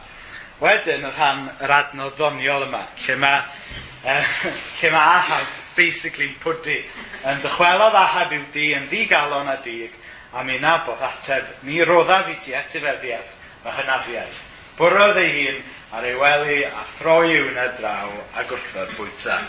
Wedyn 0.59 1.07
y 1.07 1.15
rhan 1.15 1.47
yr 1.63 1.77
adnodd 1.79 2.19
ddoniol 2.19 2.67
yma, 2.67 2.83
lle 3.07 3.21
mae, 3.23 3.47
uh, 4.11 4.37
lle 4.81 4.91
mae 4.91 5.17
ahab 5.23 5.57
basically'n 5.79 6.37
pwdi. 6.43 6.81
Yn 7.31 7.47
dychwelodd 7.47 8.03
ahab 8.03 8.35
i'w 8.35 8.47
di 8.51 8.73
yn 8.75 8.91
ddigalon 8.91 9.55
a 9.55 9.61
dig, 9.63 9.95
a 10.35 10.43
mi 10.43 10.59
nabodd 10.59 11.07
ateb, 11.15 11.47
ni 11.63 11.79
roddaf 11.87 12.35
i 12.35 12.41
ti 12.43 12.59
etifeddiaeth, 12.59 13.37
mae 13.63 13.79
hynafiaeth. 13.85 14.47
Bwrodd 14.81 15.19
ei 15.21 15.33
hun 15.37 15.69
ar 15.97 16.07
ei 16.07 16.19
wely 16.19 16.61
a 16.67 16.85
throi 16.99 17.33
i'w 17.37 17.49
na 17.55 17.71
draw 17.79 18.13
a 18.39 18.45
gwrthod 18.51 18.93
bwyta. 18.99 19.41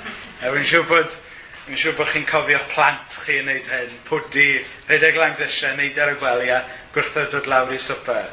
A 0.41 0.53
fi'n 0.55 0.65
siŵr 0.71 0.87
bod 0.89 1.19
Fi'n 1.61 1.77
siŵr 1.77 1.93
bod 1.93 2.09
chi'n 2.09 2.23
cofio'ch 2.25 2.63
plant 2.71 3.13
chi 3.21 3.35
yn 3.37 3.45
neud 3.45 3.67
hyn, 3.69 3.91
pwdi, 4.07 4.45
rhedeg 4.89 5.15
lan 5.15 5.35
grisiau, 5.37 5.75
neud 5.77 5.99
ar 6.01 6.09
y 6.11 6.15
gwelia, 6.17 6.57
gwrthod 6.95 7.29
dod 7.35 7.49
lawr 7.51 7.69
i 7.71 7.77
swper. 7.79 8.31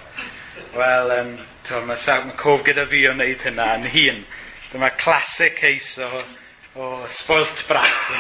Wel, 0.73 1.13
um, 1.19 1.35
mae 1.69 1.83
ma, 1.91 2.17
ma 2.25 2.37
cof 2.41 2.65
gyda 2.65 2.87
fi 2.89 3.03
o 3.07 3.13
wneud 3.13 3.45
hynna 3.45 3.67
yn 3.77 3.85
hun. 3.93 4.23
Dyma 4.73 4.91
classic 4.97 5.59
case 5.61 6.09
o, 6.09 6.23
o 6.81 6.89
spoilt 7.13 7.63
brat. 7.69 8.11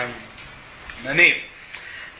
um, 0.00 0.12
na 1.06 1.14
ni. 1.14 1.30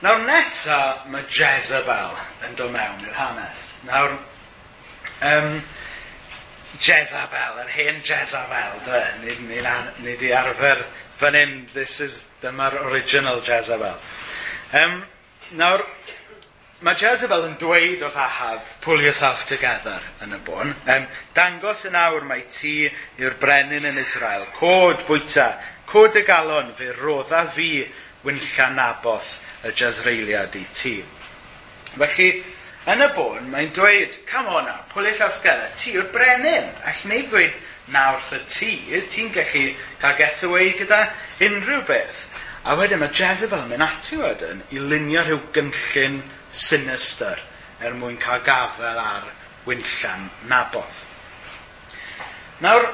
Nawr 0.01 0.23
nesa 0.23 0.79
mae 1.11 1.27
Jezebel 1.27 2.15
yn 2.47 2.55
dod 2.57 2.71
mewn 2.73 3.03
i'r 3.03 3.19
hanes. 3.19 3.67
Nawr, 3.85 4.15
um, 5.27 5.59
Jezabel, 6.79 7.61
yr 7.65 7.71
hen 7.75 8.01
Jezabel, 8.05 8.77
dwe. 8.85 9.03
Ni, 9.23 9.35
ni, 9.49 9.61
ni 10.05 10.17
di 10.19 10.31
arfer 10.33 10.85
fan 11.19 11.35
hyn, 11.37 11.55
this 11.73 11.99
is, 12.01 12.21
dyma'r 12.41 12.79
original 12.87 13.41
Jezabel. 13.45 13.97
Um, 14.73 15.01
nawr, 15.59 15.83
mae 16.81 16.97
Jezebel 16.97 17.45
yn 17.49 17.57
dweud 17.61 18.01
wrth 18.01 18.17
Ahab, 18.17 18.63
pull 18.81 19.03
yourself 19.03 19.43
together 19.49 19.99
yn 20.23 20.33
y 20.33 20.39
bôn. 20.47 20.73
Um, 20.89 21.05
dangos 21.37 21.85
yn 21.89 21.97
awr 21.99 22.25
mae 22.25 22.47
ti 22.49 22.87
i'r 23.21 23.37
brenin 23.41 23.85
yn 23.91 23.99
Israel. 24.01 24.47
Cod 24.57 25.03
bwyta, 25.09 25.51
cod 25.91 26.17
y 26.17 26.25
galon, 26.25 26.71
fe 26.77 26.89
rodda 26.97 27.43
fi 27.53 27.83
wynlla 28.25 28.71
naboth 28.73 29.37
y 29.67 29.75
Jezreiliad 29.77 30.57
i 30.57 30.63
ti. 30.73 30.95
Felly, 31.91 32.31
Yn 32.89 33.03
y 33.05 33.07
bôn, 33.13 33.43
mae'n 33.51 33.69
dweud, 33.75 34.15
come 34.25 34.49
on 34.49 34.65
now, 34.65 34.79
Pwlis 34.89 35.19
ap 35.21 35.35
Sgeda, 35.37 35.67
ti 35.77 35.91
yw'r 35.93 36.07
brenin. 36.13 36.71
All 36.81 37.03
neb 37.11 37.27
dweud 37.29 37.59
na 37.93 38.07
wrth 38.15 38.31
y 38.33 38.39
ti, 38.49 38.71
ti'n 39.13 39.29
gallu 39.35 39.75
cael 40.01 40.17
getaway 40.17 40.71
gyda 40.79 41.03
unrhyw 41.45 41.83
beth. 41.85 42.23
A 42.65 42.73
wedyn 42.79 43.03
mae 43.03 43.13
Jezebel 43.13 43.67
yn 43.67 43.69
mynd 43.69 43.85
ati 43.85 44.17
wedyn 44.17 44.63
i 44.73 44.81
lunio 44.81 45.21
rhyw 45.27 45.37
gynllun 45.53 46.17
sinister 46.49 47.37
er 47.81 47.93
mwyn 47.97 48.17
cael 48.21 48.41
gafel 48.45 48.97
ar 49.01 49.29
wynllan 49.67 50.27
nabodd. 50.49 51.05
Nawr, 52.65 52.89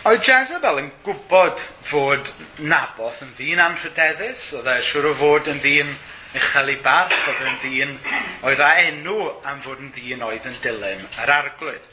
Oedd 0.00 0.22
Jezebel 0.24 0.78
yn 0.80 0.86
gwybod 1.04 1.58
fod 1.84 2.30
nabodd 2.62 3.18
yn 3.26 3.34
ddyn 3.36 3.58
anrhydeddus, 3.60 4.46
oedd 4.56 4.70
e 4.72 4.78
siŵr 4.86 5.10
o 5.10 5.16
fod 5.18 5.50
yn 5.52 5.58
ddyn 5.60 5.90
Michal 6.34 6.70
ei 6.70 6.78
barch 6.84 7.16
oedd 7.26 7.46
yn 7.48 7.56
ddyn 7.62 7.94
oedd 8.46 8.60
â 8.62 8.70
enw 8.84 9.16
am 9.50 9.62
fod 9.64 9.80
yn 9.82 9.90
ddyn 9.96 10.22
oedd 10.22 10.46
yn 10.46 10.58
dilyn 10.62 11.06
yr 11.24 11.32
arglwydd. 11.36 11.86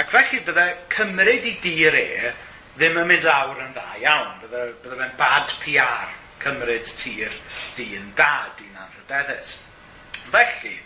Ac 0.00 0.10
felly 0.10 0.40
bydde 0.46 0.66
cymryd 0.94 1.46
i 1.46 1.56
dir 1.62 1.98
e 1.98 2.32
ddim 2.76 2.98
yn 3.02 3.08
mynd 3.10 3.26
lawr 3.26 3.60
yn 3.62 3.74
dda 3.76 3.86
iawn. 4.02 4.36
Bydde, 4.42 4.64
bydde 4.82 4.98
fe'n 5.02 5.16
bad 5.20 5.54
PR 5.62 6.14
cymryd 6.42 6.90
tir 6.98 7.34
dyn 7.76 8.12
da, 8.18 8.48
dyn 8.58 8.78
anrhydeddus. 8.80 9.58
Felly, 10.30 10.76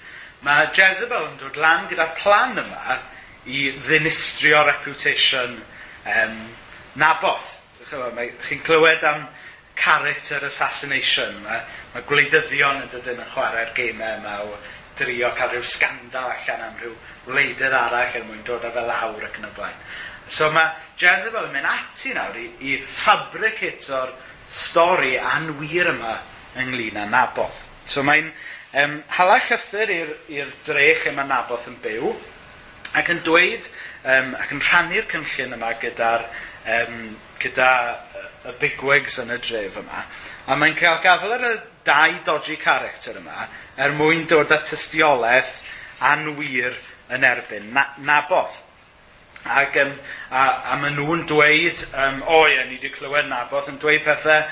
mae 0.45 0.69
Jezebel 0.77 1.29
yn 1.31 1.39
dod 1.41 1.59
lan 1.61 1.89
gyda'r 1.91 2.15
plan 2.19 2.59
yma 2.61 2.99
i 3.45 3.69
ddinistrio 3.77 4.65
reputation 4.69 5.57
um, 5.57 6.37
naboth. 7.01 7.53
Chi'n 7.89 8.63
clywed 8.65 9.05
am 9.09 9.27
character 9.79 10.45
assassination 10.47 11.41
mae, 11.45 11.63
Mae 11.95 12.03
gwleidyddion 12.09 12.81
yn 12.83 12.89
dydyn 12.91 13.21
yn 13.23 13.29
chwarae'r 13.31 13.69
gemau 13.77 14.17
yma 14.19 14.33
o 14.43 14.57
drio 14.99 15.29
cael 15.39 15.53
rhyw 15.53 15.67
scandal 15.71 16.33
allan 16.33 16.65
am 16.67 16.81
rhyw 16.81 16.95
wleidydd 17.29 17.77
arall 17.79 18.17
er 18.19 18.25
mwyn 18.27 18.41
dod 18.49 18.65
â 18.67 18.73
fel 18.75 18.89
lawr 18.91 19.27
ac 19.29 19.37
yn 19.39 19.47
y 19.47 19.51
blaen. 19.55 19.77
So 20.27 20.49
mae 20.51 20.73
Jezebel 20.99 21.47
yn 21.47 21.55
mynd 21.55 21.69
ati 21.71 22.11
nawr 22.17 22.41
i, 22.41 22.49
i 22.67 22.75
ffabricato'r 22.83 24.11
stori 24.51 25.13
anwyr 25.23 25.93
yma 25.93 26.17
ynglyn 26.65 26.99
â 26.99 27.07
Naboth. 27.13 27.63
So 27.87 28.03
mae'n 28.03 28.33
um, 28.83 28.99
hala 29.15 29.39
chyffur 29.47 29.95
i'r 29.95 30.51
drech 30.67 31.07
yma 31.13 31.29
Naboth 31.31 31.71
yn 31.71 31.79
byw 31.85 32.11
ac 32.99 33.15
yn 33.15 33.23
dweud 33.23 33.71
um, 34.03 34.35
ac 34.35 34.51
yn 34.51 34.67
rhannu'r 34.67 35.07
cynllun 35.15 35.55
yma 35.61 35.71
gyda'r 35.79 36.27
um, 36.81 36.99
gyda 37.39 37.71
y 38.45 38.55
bigwigs 38.61 39.19
yn 39.23 39.33
y 39.35 39.39
dref 39.41 39.79
yma, 39.81 40.05
a 40.47 40.57
mae'n 40.61 40.77
cael 40.77 41.01
gafel 41.05 41.33
ar 41.37 41.47
y 41.49 41.55
dau 41.87 42.19
dodgy 42.27 42.57
character 42.61 43.17
yma 43.21 43.47
er 43.81 43.95
mwyn 43.97 44.27
dod 44.29 44.53
â 44.53 44.61
tystiolaeth 44.69 45.57
anwyr 46.05 46.77
yn 47.15 47.27
erbyn 47.27 47.73
na, 47.75 47.89
nabodd. 48.05 48.61
Ac, 49.45 49.77
um, 49.83 49.91
a, 50.33 50.45
a 50.73 50.77
maen 50.81 50.95
nhw'n 50.97 51.27
dweud, 51.29 51.83
um, 52.01 52.23
o 52.33 52.45
ie, 52.49 52.63
ni 52.65 52.79
wedi 52.79 52.93
clywed 52.95 53.29
nabodd 53.29 53.69
yn 53.73 53.81
dweud 53.81 54.05
pethau 54.07 54.47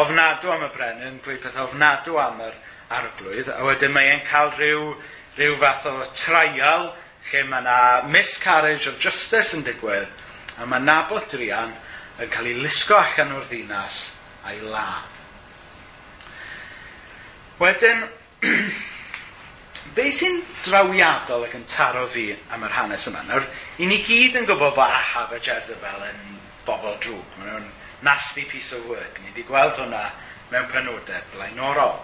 ofnadw 0.00 0.54
am 0.54 0.64
y 0.64 0.70
brenin, 0.72 1.18
dweud 1.24 1.42
pethau 1.42 1.68
ofnadw 1.68 2.16
am 2.22 2.40
yr 2.46 2.56
arglwydd, 2.96 3.50
a 3.52 3.60
wedyn 3.66 3.92
mae'n 3.92 4.24
cael 4.28 4.54
rhyw, 4.56 4.94
rhyw 5.36 5.58
fath 5.60 5.90
o 5.90 5.98
trial 6.16 6.88
lle 7.28 7.44
mae 7.44 7.60
yna 7.60 7.80
miscarriage 8.08 8.88
of 8.88 8.96
justice 9.02 9.52
yn 9.56 9.66
digwydd, 9.66 10.08
a 10.56 10.66
mae 10.68 10.80
nabodd 10.80 11.28
drian 11.32 11.76
yn 12.18 12.30
cael 12.32 12.50
ei 12.50 12.58
lusgo 12.58 12.96
allan 12.98 13.36
o'r 13.36 13.46
ddinas 13.46 13.98
a'i 14.48 14.60
ladd. 14.64 15.16
Wedyn, 17.58 18.04
be 19.96 20.06
sy'n 20.14 20.40
drawiadol 20.66 21.46
ac 21.46 21.56
yn 21.58 21.66
taro 21.70 22.06
fi 22.10 22.30
am 22.54 22.64
yr 22.66 22.74
hanes 22.76 23.08
yma? 23.10 23.24
Nawr, 23.26 23.46
i 23.82 23.88
ni 23.90 24.00
gyd 24.06 24.38
yn 24.40 24.48
gwybod 24.48 24.76
bod 24.78 24.94
Ahab 24.94 25.34
a 25.34 25.40
Jezebel 25.42 26.06
yn 26.08 26.38
bobl 26.66 26.98
drwg. 27.02 27.36
Maen 27.38 27.54
nhw'n 27.54 27.70
nasty 28.06 28.44
piece 28.50 28.72
of 28.76 28.86
work. 28.90 29.18
Ni 29.22 29.32
wedi 29.32 29.46
gweld 29.46 29.78
hwnna 29.78 30.08
mewn 30.52 30.68
penodau 30.72 31.22
blaenorol. 31.34 31.96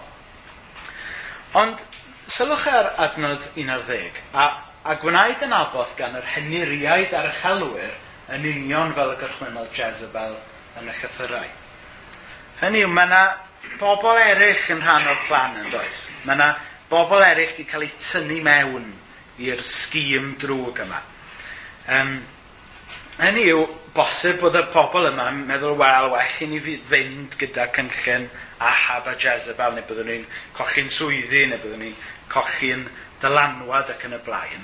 Ond 1.55 1.83
sylwch 2.31 2.67
ar 2.67 2.91
adnod 2.99 3.51
11, 3.55 4.23
a, 4.35 4.47
a 4.83 4.97
gwnaed 4.99 5.43
yn 5.45 5.55
abodd 5.55 5.93
gan 5.99 6.17
yr 6.19 6.27
heniriaid 6.35 7.15
a'r 7.15 7.31
chelwyr 7.41 7.93
yn 8.33 8.45
union 8.49 8.93
fel 8.97 9.13
y 9.13 9.17
gychwynnol 9.21 9.67
Jezebel 9.75 10.35
yn 10.79 10.89
y 10.89 10.95
llythyrau. 10.97 11.49
Hynny 12.61 12.81
yw, 12.85 12.91
mae 12.91 13.09
yna 13.09 13.23
bobl 13.79 14.17
eraill 14.17 14.69
yn 14.73 14.81
rhan 14.81 15.09
o'r 15.11 15.25
plan 15.27 15.59
yn 15.61 15.69
does. 15.73 16.07
Mae 16.25 16.37
yna 16.37 16.53
bobl 16.89 17.21
eraill 17.21 17.51
wedi 17.51 17.67
cael 17.69 17.85
eu 17.85 17.97
tynnu 18.01 18.39
mewn 18.45 18.87
i'r 19.45 19.61
sgîm 19.67 20.33
drwg 20.41 20.81
yma. 20.85 21.01
Um, 21.95 22.17
hynny 23.19 23.47
yw, 23.51 23.65
bosib 23.95 24.41
bod 24.41 24.57
y 24.57 24.65
pobl 24.73 25.09
yma 25.11 25.29
yn 25.31 25.45
meddwl, 25.49 25.77
wel, 25.79 26.09
well 26.15 26.41
i 26.41 26.49
ni 26.49 26.61
fynd 26.89 27.37
gyda 27.39 27.69
cynllun 27.75 28.29
Ahab 28.65 29.09
a 29.11 29.17
Jezebel, 29.19 29.75
neu 29.75 29.85
byddwn 29.85 30.09
ni'n 30.09 30.29
cochi'n 30.55 30.89
swyddi, 30.91 31.45
neu 31.51 31.59
byddwn 31.61 31.83
ni'n 31.83 31.97
cochi'n 32.31 32.87
dylanwad 33.21 33.91
ac 33.93 34.07
yn 34.07 34.15
y 34.17 34.21
blaen. 34.25 34.63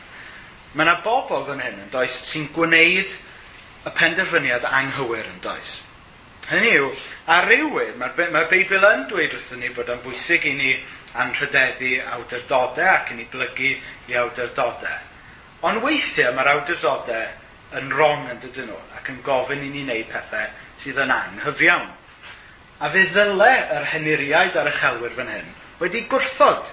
Mae 0.74 0.88
yna 0.88 1.02
bobl 1.06 1.46
fan 1.50 1.62
hyn 1.62 1.84
yn 1.84 1.92
does 1.94 2.24
sy'n 2.26 2.48
gwneud 2.56 3.14
y 3.86 3.94
penderfyniad 3.98 4.65
anghywir 4.67 5.28
yn 5.30 5.39
does. 5.44 5.80
Hynny 6.52 6.74
yw, 6.80 6.89
ar 7.32 7.48
rywydd, 7.50 7.96
mae'r 8.02 8.34
mae 8.34 8.50
Beibl 8.52 8.88
yn 8.89 9.06
dweud 9.10 9.36
wrthyn 9.38 9.62
ni 9.63 9.70
bod 9.76 9.91
yn 9.94 10.02
bwysig 10.04 10.48
i 10.50 10.56
ni 10.58 10.74
anrhydeddu 11.22 11.94
awdurdodau 12.15 12.89
ac 12.96 13.13
yn 13.13 13.22
ei 13.24 13.30
blygu 13.32 13.72
i 14.12 14.17
awdurdodau. 14.20 15.08
Ond 15.67 15.84
weithiau 15.86 16.34
mae'r 16.36 16.52
awdurdodau 16.56 17.80
yn 17.80 17.91
rong 17.96 18.28
yn 18.34 18.41
dydyn 18.44 18.70
nhw 18.70 18.80
ac 18.98 19.10
yn 19.13 19.22
gofyn 19.26 19.63
i 19.63 19.72
ni 19.72 19.86
wneud 19.86 20.10
pethau 20.12 20.50
sydd 20.82 21.00
yn 21.06 21.13
anghyfiawn. 21.15 21.89
A 22.82 22.89
fe 22.91 23.06
ddyle 23.13 23.52
yr 23.78 23.88
heniriaid 23.94 24.58
ar 24.58 24.70
y 24.72 24.76
chelwyr 24.76 25.13
fan 25.17 25.32
hyn 25.32 25.50
wedi 25.82 26.04
gwrthod 26.10 26.72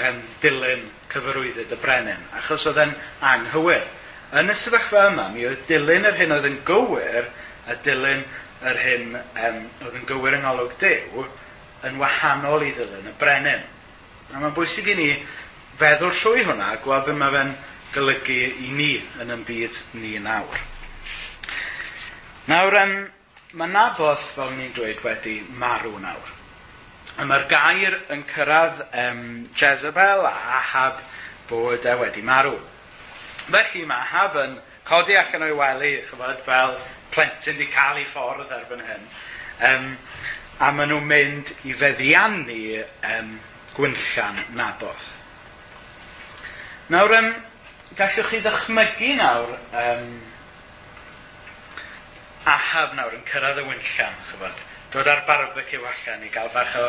um, 0.00 0.20
dilyn 0.42 0.84
cyfarwyddyd 1.12 1.72
y 1.74 1.78
brenin, 1.80 2.28
achos 2.38 2.66
oedd 2.70 2.80
e'n 2.84 2.94
anghywir. 3.32 3.86
Yn 4.30 4.46
y 4.46 4.54
sefyllfa 4.54 5.08
yma, 5.10 5.24
mi 5.34 5.42
oedd 5.48 5.64
dilyn 5.66 6.06
yr 6.06 6.14
hyn 6.14 6.36
oedd 6.36 6.44
yn 6.46 6.60
gywir 6.66 7.26
a 7.66 7.74
dilyn 7.82 8.20
yr 8.70 8.78
hyn 8.78 9.16
um, 9.18 9.56
oedd 9.82 9.96
yn 9.98 10.06
gywir 10.06 10.36
yng 10.36 10.44
Ngolwg 10.44 10.76
Dew 10.78 11.24
yn 11.88 11.98
wahanol 11.98 12.62
i 12.62 12.70
ddilyn 12.76 13.10
y 13.10 13.14
brenin. 13.18 13.64
A 14.30 14.38
mae'n 14.38 14.54
bwysig 14.54 14.92
i 14.92 14.94
ni 14.94 15.08
feddwl 15.80 16.14
trwy 16.14 16.44
hwnna 16.46 16.76
gweld 16.84 17.08
beth 17.08 17.18
mae 17.18 17.34
fe'n 17.34 17.52
golygu 17.96 18.38
i 18.68 18.72
ni 18.78 18.90
yn 19.22 19.34
ym 19.34 19.42
byd 19.48 19.82
ni 19.98 20.14
nawr. 20.22 20.62
Nawr, 22.50 22.80
um, 22.84 22.96
mae 23.58 23.74
Naboth, 23.74 24.30
fel 24.36 24.54
ni'n 24.54 24.74
dweud, 24.76 25.02
wedi 25.02 25.40
marw 25.58 25.96
nawr. 25.98 26.34
A 27.18 27.26
mae'r 27.26 27.50
gair 27.50 27.98
yn 28.14 28.22
cyrraedd 28.30 28.84
um, 28.94 29.24
Jezebel 29.58 30.22
a 30.28 30.36
Ahab 30.60 31.02
bod 31.50 31.82
e 31.82 31.96
wedi 31.98 32.22
marw. 32.22 32.54
Felly 33.50 33.84
mae 33.88 34.04
Ahab 34.04 34.36
yn 34.44 34.56
codi 34.86 35.16
allan 35.18 35.46
o'i 35.48 35.56
wely, 35.58 35.92
chyfod, 36.06 36.42
fel 36.46 36.76
plentyn 37.10 37.58
di 37.58 37.66
cael 37.70 38.00
ei 38.00 38.08
ffordd 38.08 38.52
erbyn 38.54 38.84
hyn. 38.86 39.06
Um, 39.70 39.86
a 40.62 40.70
maen 40.76 40.92
nhw'n 40.92 41.08
mynd 41.10 41.52
i 41.66 41.74
feddiannu 41.76 42.60
um, 43.10 43.36
Gwynllan 43.74 44.42
nabodd. 44.58 45.06
Nawr, 46.90 47.14
um, 47.18 47.30
gallwch 47.98 48.32
chi 48.32 48.42
ddychmygu 48.44 49.14
nawr 49.18 49.54
um, 49.84 50.10
Ahab 52.50 52.94
nawr 52.98 53.14
yn 53.18 53.24
cyrraedd 53.28 53.62
y 53.62 53.66
wynllan, 53.68 54.20
chyfod. 54.30 54.66
Dod 54.90 55.06
ar 55.06 55.24
barbecue 55.26 55.82
allan 55.86 56.24
i 56.26 56.30
gael 56.34 56.50
bach 56.54 56.76
o 56.80 56.86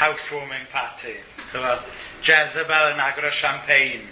housewarming 0.00 0.66
party. 0.72 1.14
Chybod, 1.52 1.84
Jezebel 2.26 2.94
yn 2.94 3.02
agor 3.02 3.28
o 3.28 3.34
champagne 3.34 4.08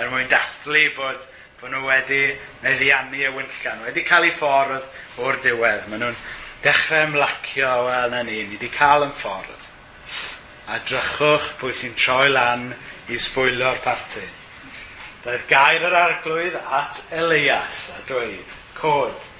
er 0.00 0.08
mwyn 0.12 0.30
dathlu 0.32 0.86
bod 0.96 1.26
Bod 1.56 1.70
nhw 1.72 1.86
wedi 1.88 2.34
meddiannu 2.60 3.16
y 3.16 3.28
wyllian, 3.32 3.78
wedi 3.86 4.02
cael 4.04 4.26
eu 4.28 4.32
ffordd 4.36 5.22
o'r 5.24 5.38
diwedd. 5.40 5.86
Maen 5.88 6.02
nhw'n 6.02 6.18
dechrau 6.60 7.06
ymlacio, 7.06 7.70
wel 7.86 8.10
na 8.12 8.18
ni, 8.28 8.42
ni 8.42 8.50
wedi 8.50 8.68
cael 8.74 9.06
yn 9.06 9.14
ffordd. 9.16 9.62
A 10.68 10.76
drychwch 10.84 11.46
pwy 11.56 11.72
sy'n 11.78 11.94
troi 11.96 12.26
lan 12.34 12.66
i 13.08 13.16
sbwylio'r 13.16 13.80
parti. 13.86 14.26
Daeth 15.24 15.46
gair 15.48 15.86
yr 15.88 15.96
arglwydd 15.96 16.58
at 16.60 17.00
Elias 17.22 17.86
a 17.94 18.02
dweud, 18.10 18.52
cod, 18.76 19.30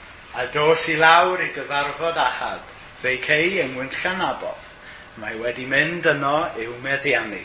a 0.40 0.46
dos 0.56 0.86
i 0.88 0.96
lawr 0.96 1.44
i 1.44 1.50
gyfarfod 1.52 2.16
ahab, 2.22 2.64
fe'i 3.02 3.20
cei 3.28 3.58
yng 3.60 3.74
Ngwynllan 3.74 4.24
Abodd. 4.30 4.72
Mae 5.20 5.36
wedi 5.44 5.68
mynd 5.68 6.08
yno 6.16 6.38
i'w 6.64 6.80
meddiannu. 6.80 7.44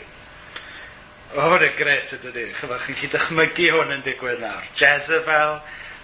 O, 1.32 1.40
hwn 1.40 1.64
yn 1.64 1.76
gret 1.78 2.12
yn 2.12 2.20
dydy. 2.26 2.46
Chyfa, 2.58 2.76
chi'n 2.84 2.98
chi 2.98 3.08
dychmygu 3.12 3.68
hwn 3.72 3.94
yn 3.94 4.02
digwydd 4.04 4.42
nawr. 4.42 4.66
Jezebel 4.76 5.58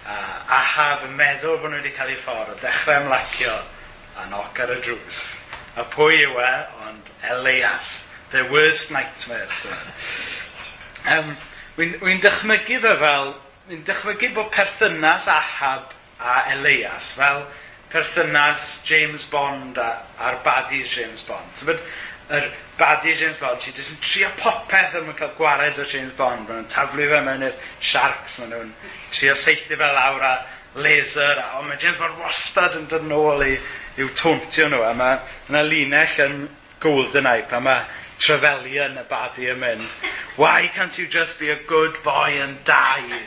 a 0.09 0.15
Ahab 0.59 1.03
yn 1.05 1.13
meddwl 1.19 1.59
bod 1.61 1.69
nhw 1.69 1.81
wedi 1.83 1.93
cael 1.93 2.15
ei 2.15 2.21
ffordd, 2.23 2.55
dechrau 2.63 3.03
ymlacio 3.03 3.57
a 4.17 4.25
noc 4.31 4.57
ar 4.63 4.73
y 4.73 4.79
drws. 4.87 5.19
A 5.77 5.85
pwy 5.93 6.23
yw 6.25 6.39
e? 6.41 6.53
Ond 6.87 7.11
Elias. 7.29 8.07
the 8.31 8.43
worst 8.51 8.91
nightmare. 8.91 9.47
um, 11.07 11.35
Wy'n 11.77 12.19
dychmygu 12.21 12.81
fe 12.83 12.95
fel, 12.99 13.31
wy'n 13.69 13.85
dychmygu 13.87 14.33
bod 14.35 14.51
perthynas 14.51 15.29
Ahab 15.31 15.93
a 16.19 16.41
Elias 16.51 17.13
fel 17.15 17.45
perthynas 17.89 18.83
James 18.85 19.23
Bond 19.31 19.79
a, 19.79 20.03
a'r 20.19 20.41
baddies 20.43 20.91
James 20.91 21.23
Bond. 21.23 21.55
So, 21.55 21.65
but, 21.69 21.79
yr 22.29 22.51
badi 22.77 23.15
James 23.17 23.37
Bond, 23.39 23.59
ti 23.59 23.73
yn 23.73 24.01
trio 24.05 24.29
popeth 24.37 24.95
yn 24.99 25.09
cael 25.17 25.31
gwared 25.37 25.79
o 25.81 25.85
James 25.89 26.13
Bond. 26.17 26.45
maen 26.45 26.61
nhw'n 26.61 26.69
taflu 26.71 27.07
fe 27.09 27.21
mewn 27.25 27.45
i'r 27.47 27.55
sharks, 27.81 28.37
maen 28.39 28.53
nhw'n 28.53 28.73
trio 29.15 29.33
seithi 29.35 29.79
fe 29.79 29.89
lawr 29.95 30.25
a 30.27 30.33
laser, 30.77 31.41
a 31.41 31.57
o, 31.57 31.63
mae 31.65 31.79
James 31.81 31.97
Bond 31.97 32.21
wastad 32.21 32.77
yn 32.77 32.85
dod 32.91 33.07
nôl 33.09 33.41
i, 33.47 33.55
i'w 33.97 34.13
tauntio 34.13 34.69
nhw, 34.69 34.83
a 34.85 34.93
mae 34.97 35.17
yna 35.49 35.65
linell 35.65 36.21
yn 36.27 36.37
golden 36.83 37.27
eye, 37.27 37.47
pan 37.49 37.65
mae 37.65 37.89
Trevelyan 38.19 38.99
y 38.99 39.05
badi 39.09 39.49
yn 39.49 39.61
mynd, 39.63 39.97
why 40.37 40.69
can't 40.75 40.97
you 40.99 41.07
just 41.07 41.39
be 41.39 41.49
a 41.49 41.59
good 41.65 41.97
boy 42.03 42.37
and 42.43 42.61
die? 42.67 43.23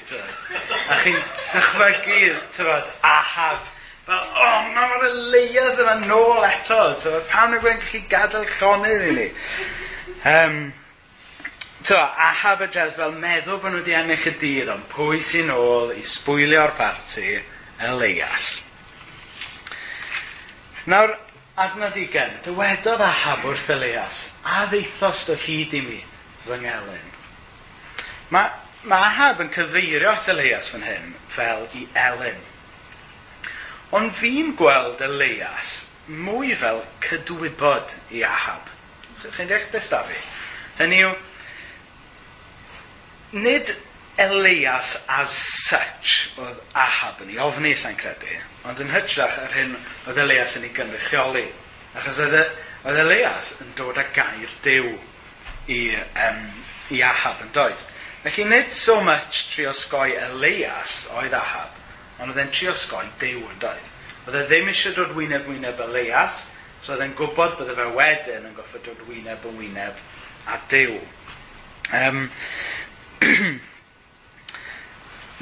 a 0.93 0.99
chi'n 1.03 1.23
dychmygu, 1.51 2.35
tyfod, 2.55 2.91
ahab 3.03 3.72
Fel, 4.07 4.19
o, 4.19 4.45
oh, 4.45 4.63
mae 4.75 4.89
mor 4.91 5.05
y 5.07 5.11
leias 5.31 5.79
yma 5.79 5.95
nôl 6.03 6.47
eto. 6.49 6.79
So, 6.99 7.21
pam 7.31 7.53
na 7.53 7.61
gwein 7.63 7.83
chi 7.85 8.03
gadael 8.11 8.49
llonydd 8.59 9.05
i 9.07 9.13
ni? 9.19 9.27
Um, 10.27 10.57
to, 11.87 11.99
Ahab 11.99 12.65
a 12.67 12.69
Jezebel 12.73 13.15
meddwl 13.23 13.61
bod 13.63 13.71
nhw 13.71 13.83
wedi 13.83 13.95
ennill 13.99 14.27
y 14.27 14.35
dydd, 14.43 14.73
ond 14.75 14.89
pwy 14.91 15.23
sy'n 15.23 15.55
ôl 15.55 15.95
i 15.95 16.03
sbwylio'r 16.03 16.75
parti 16.79 17.37
y 17.39 17.95
leias. 18.01 18.57
Nawr, 20.91 21.15
adnod 21.63 21.99
i 22.03 22.09
gen, 22.11 22.35
dywedodd 22.43 23.03
Ahab 23.07 23.47
wrth 23.47 23.71
Elias, 23.71 24.25
a 24.43 24.65
ddeithos 24.67 25.29
do 25.31 25.39
hyd 25.39 25.79
i 25.79 25.87
mi, 25.87 26.01
fy 26.43 26.59
ngelyn. 26.59 27.11
Mae 28.35 28.51
ma 28.91 29.05
Ahab 29.13 29.45
yn 29.45 29.53
cyfeirio 29.55 30.11
at 30.11 30.27
Elias 30.33 30.73
fan 30.73 30.83
hyn 30.87 31.15
fel 31.31 31.69
i 31.79 31.87
Elin. 31.95 32.49
Ond 33.93 34.15
fi'n 34.17 34.55
gweld 34.57 35.03
Elias 35.05 35.83
mwy 36.09 36.55
fel 36.59 36.81
cydwybod 37.05 37.93
i 38.17 38.23
Ahab. 38.27 38.71
Chi'n 39.23 39.51
deall 39.51 39.69
beth 39.73 39.91
da 39.93 40.01
fi? 40.09 40.17
Hynny 40.81 41.03
yw, 41.05 41.13
nid 43.45 43.75
Elias 44.17 44.97
as 45.09 45.37
such 45.69 46.33
oedd 46.41 46.59
Ahab 46.77 47.21
yn 47.25 47.33
ei 47.33 47.39
ofni 47.45 47.73
sa'n 47.79 47.97
credu, 48.01 48.35
ond 48.69 48.81
yn 48.83 48.93
hytrach 48.93 49.39
ar 49.41 49.55
hyn 49.57 49.77
oedd 50.09 50.21
Elias 50.25 50.57
yn 50.59 50.67
ei 50.69 50.75
gynrychioli. 50.77 51.47
Achos 51.97 52.21
oedd, 52.25 52.37
oedd 52.85 53.01
Elias 53.05 53.55
yn 53.65 53.73
dod 53.79 54.01
â 54.01 54.05
gair 54.17 54.57
dew 54.65 54.93
i, 55.69 55.81
um, 56.27 56.43
i 56.93 57.05
Ahab 57.05 57.45
yn 57.45 57.53
doedd. 57.57 57.89
Felly 58.25 58.49
nid 58.49 58.73
so 58.73 59.01
much 59.05 59.49
trio 59.53 59.73
sgoi 59.77 60.13
Elias 60.17 61.03
oedd 61.17 61.37
Ahab, 61.37 61.82
ond 62.23 62.31
oedd 62.31 62.39
e'n 62.39 62.53
trio 62.55 62.73
sgoi 62.79 63.09
dew 63.19 63.43
yn 63.43 63.59
doedd. 63.63 63.87
Oedd 64.23 64.37
e 64.39 64.43
ddim 64.47 64.69
eisiau 64.71 64.95
dod 64.95 65.15
wyneb 65.17 65.49
wyneb 65.51 65.81
y 65.83 65.89
leias, 65.91 66.45
so 66.83 66.95
oedd 66.95 67.03
e'n 67.03 67.17
gwybod 67.19 67.57
bydde 67.59 67.75
fe 67.79 67.87
wedyn 67.97 68.47
yn 68.47 68.55
goffa 68.55 68.79
dod 68.87 69.01
wyneb 69.09 69.47
yn 69.51 69.59
wyneb 69.59 69.99
a 70.47 70.59
dew. 70.71 70.95
Um, 71.99 72.25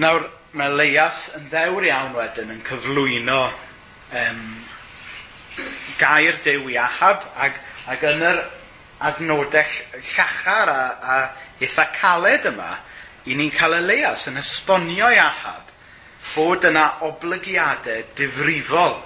Nawr, 0.01 0.25
mae 0.57 0.73
leias 0.73 1.27
yn 1.37 1.51
ddewr 1.53 1.85
iawn 1.91 2.17
wedyn 2.17 2.55
yn 2.55 2.63
cyflwyno 2.65 3.43
um, 4.17 4.45
gair 6.01 6.41
dew 6.45 6.71
i 6.73 6.79
ahab 6.81 7.27
ac, 7.37 7.61
ac 7.93 8.07
yn 8.09 8.25
yr 8.25 8.41
adnodau 9.11 9.77
llachar 10.15 10.73
a, 10.73 10.81
a 11.01 11.19
eitha 11.61 11.91
caled 11.93 12.49
yma, 12.49 12.71
i 13.29 13.37
ni'n 13.37 13.53
cael 13.53 13.77
y 13.77 13.83
leias 13.85 14.31
yn 14.33 14.41
esbonio 14.41 15.13
i 15.13 15.21
ahab 15.21 15.70
bod 16.35 16.65
yna 16.69 16.85
oblygiadau 17.07 18.05
difrifol 18.19 18.97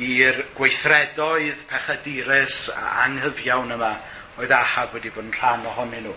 i'r 0.00 0.38
gweithredoedd 0.56 1.66
pechadurus 1.68 2.70
a 2.72 3.02
anghyfiawn 3.04 3.74
yma 3.76 3.90
oedd 4.40 4.54
Ahab 4.56 4.94
wedi 4.96 5.12
bod 5.12 5.26
yn 5.26 5.34
rhan 5.36 5.66
ohonyn 5.68 6.06
nhw. 6.06 6.14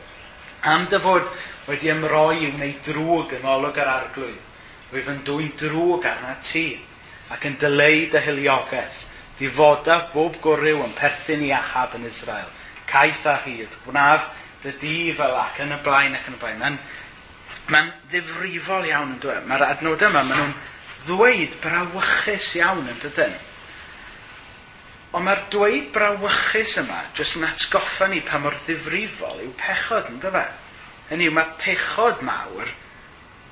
Am 0.71 0.85
dy 0.91 0.99
fod 1.03 1.27
wedi 1.67 1.91
ymroi 1.91 2.45
i 2.45 2.51
wneud 2.53 2.79
drwg 2.87 3.35
yn 3.39 3.47
olwg 3.55 3.79
yr 3.83 3.91
arglwydd, 3.91 4.39
rwyf 4.93 5.09
yn 5.11 5.19
dwy'n 5.27 5.51
drwg 5.59 6.07
arna 6.07 6.37
ti 6.45 6.67
ac 7.33 7.47
yn 7.49 7.59
dyleu 7.59 8.07
dy 8.13 8.21
hiliogaeth, 8.23 9.03
ddifodaf 9.39 10.11
bob 10.13 10.39
gwrw 10.43 10.83
yn 10.85 10.95
perthyn 10.95 11.43
i 11.43 11.51
Ahab 11.57 11.97
yn 11.99 12.07
Israel, 12.07 12.47
caeth 12.87 13.27
a 13.27 13.39
hyd, 13.43 13.79
wnaf 13.89 14.29
dy 14.63 14.75
di 14.79 14.97
fel 15.17 15.35
ac 15.35 15.59
yn 15.65 15.75
y 15.75 15.79
blaen 15.83 16.15
ac 16.15 16.29
yn 16.31 16.37
y 16.37 16.39
blaen. 16.39 16.61
Mae'n 16.61 16.79
Mae'n 17.71 17.93
ddifrifol 18.11 18.89
iawn 18.89 19.15
yn 19.15 19.23
dweud. 19.23 19.47
Mae'r 19.47 19.65
adnodau 19.69 20.11
yma, 20.11 20.23
maen 20.27 20.39
nhw'n 20.39 20.55
ddweud 21.05 21.57
brawychus 21.63 22.49
iawn 22.59 22.89
yn 22.91 23.01
dydyn. 23.03 23.35
Ond 25.13 25.27
mae'r 25.27 25.43
dweud 25.53 25.89
brawychus 25.95 26.77
yma, 26.81 26.99
jyst 27.15 27.37
yn 27.39 27.47
atgoffa 27.47 28.09
ni 28.11 28.19
pa 28.25 28.39
mor 28.41 28.57
ddifrifol 28.65 29.43
yw 29.45 29.53
pechod 29.59 30.11
yn 30.11 30.19
dyfa. 30.23 30.43
E? 30.43 30.61
Hynny 31.11 31.29
yw, 31.29 31.35
mae 31.37 31.55
pechod 31.61 32.23
mawr 32.25 32.71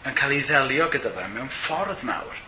yn 0.07 0.15
cael 0.17 0.33
ei 0.33 0.45
ddelio 0.47 0.87
gyda 0.91 1.11
fe 1.13 1.27
mewn 1.31 1.51
ffordd 1.53 2.03
mawr. 2.07 2.39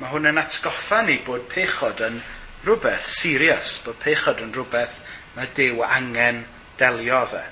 Mae 0.00 0.12
hwn 0.12 0.30
yn 0.30 0.40
atgoffa 0.42 1.00
ni 1.06 1.16
bod 1.24 1.46
pechod 1.50 2.02
yn 2.04 2.20
rhywbeth 2.66 3.08
serius, 3.08 3.78
bod 3.84 3.98
pechod 4.02 4.42
yn 4.44 4.52
rhywbeth 4.54 5.00
mae 5.36 5.48
Dyw 5.56 5.82
angen 5.86 6.44
delio 6.80 7.22
fe. 7.30 7.42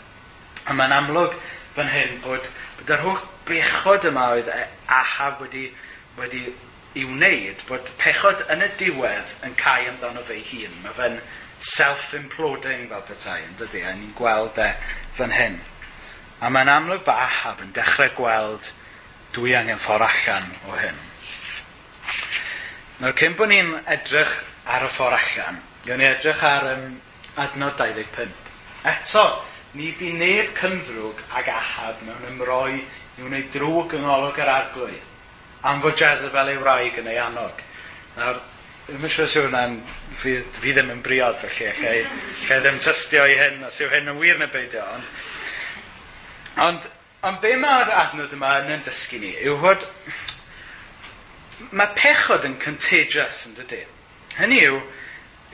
A 0.68 0.75
mae'n 0.77 0.94
amlwg 0.99 1.37
fan 1.77 1.90
hyn 1.92 2.18
bod, 2.25 2.49
bod 2.79 2.92
yr 2.92 3.05
holl 3.07 3.23
bechod 3.49 4.07
yma 4.11 4.31
oedd 4.37 4.51
e- 4.53 4.67
Ahab 4.99 5.43
wedi, 5.45 5.69
wedi 6.19 6.47
i 6.99 7.05
wneud, 7.05 7.65
bod 7.69 7.91
pechod 8.01 8.45
yn 8.53 8.65
y 8.65 8.69
diwedd 8.81 9.35
yn 9.47 9.57
cael 9.61 9.91
amdano 9.93 10.25
fe 10.27 10.39
hun. 10.51 10.79
Mae 10.85 10.97
fe'n 10.97 11.19
self-imploding 11.65 12.87
fel 12.91 13.05
petai, 13.09 13.41
yn 13.47 13.59
dydy, 13.61 13.83
a 13.85 13.95
ni'n 13.97 14.15
gweld 14.19 14.59
e 14.63 14.71
fan 15.19 15.35
hyn. 15.35 15.59
A 16.41 16.51
mae'n 16.55 16.71
amlwg 16.71 17.05
bod 17.07 17.19
Ahab 17.27 17.63
yn 17.65 17.75
dechrau 17.77 18.13
gweld 18.17 18.73
dwi 19.35 19.55
angen 19.59 19.81
ffordd 19.83 20.07
allan 20.07 20.53
o 20.69 20.79
hyn. 20.79 21.01
Nawr, 22.99 23.15
cyn 23.19 23.37
bod 23.39 23.53
ni'n 23.53 23.75
edrych 23.91 24.39
ar 24.67 24.87
y 24.87 24.93
ffordd 24.95 25.19
allan, 25.19 25.61
gawn 25.85 26.03
ni 26.03 26.09
edrych 26.09 26.45
ar 26.47 26.73
um, 26.73 26.87
adnod 27.39 27.77
25. 27.79 28.33
Eto, 28.89 29.27
ni 29.79 29.91
di 29.99 30.15
neb 30.17 30.55
cyndrwg 30.57 31.21
ag 31.37 31.51
ahab 31.53 32.01
mewn 32.07 32.31
ymroi 32.33 32.81
i 33.18 33.26
wneud 33.26 33.48
drwg 33.54 33.96
yng 33.98 34.04
ngolwg 34.07 34.38
yr 34.38 34.52
arglwydd 34.52 35.07
am 35.68 35.81
fod 35.83 35.98
Jezebel 35.98 36.52
ei 36.52 36.61
wraig 36.61 36.98
yn 37.00 37.09
ei 37.11 37.18
annog. 37.18 37.62
Nawr, 38.16 38.38
ddim 38.87 39.02
yn 39.02 39.12
siŵr 39.12 39.33
sy'n 39.33 39.46
hwnna'n, 39.48 39.74
fi, 40.20 40.37
fi 40.61 40.74
ddim 40.74 40.92
yn 40.94 41.02
briod 41.02 41.40
felly, 41.42 41.72
lle, 41.81 41.94
lle 42.46 42.61
ddim 42.62 42.78
tystio 42.85 43.26
i 43.26 43.35
hyn, 43.38 43.64
os 43.66 43.81
yw 43.83 43.90
hyn 43.92 44.12
yn 44.12 44.20
wir 44.22 44.38
neu 44.38 44.50
beidio. 44.54 44.85
Ond, 44.94 45.11
ond, 46.68 46.88
ond 47.28 47.42
be 47.42 47.57
mae'r 47.59 47.90
adnod 48.04 48.35
yma 48.38 48.54
yn 48.62 48.76
yn 48.78 48.87
dysgu 48.87 49.20
ni 49.22 49.35
yw 49.42 49.59
fod 49.64 49.87
mae 51.74 51.90
pechod 51.98 52.46
yn 52.46 52.54
contagious 52.62 53.44
yn 53.48 53.59
dydy. 53.59 53.83
Hynny 54.38 54.62
yw, 54.68 54.78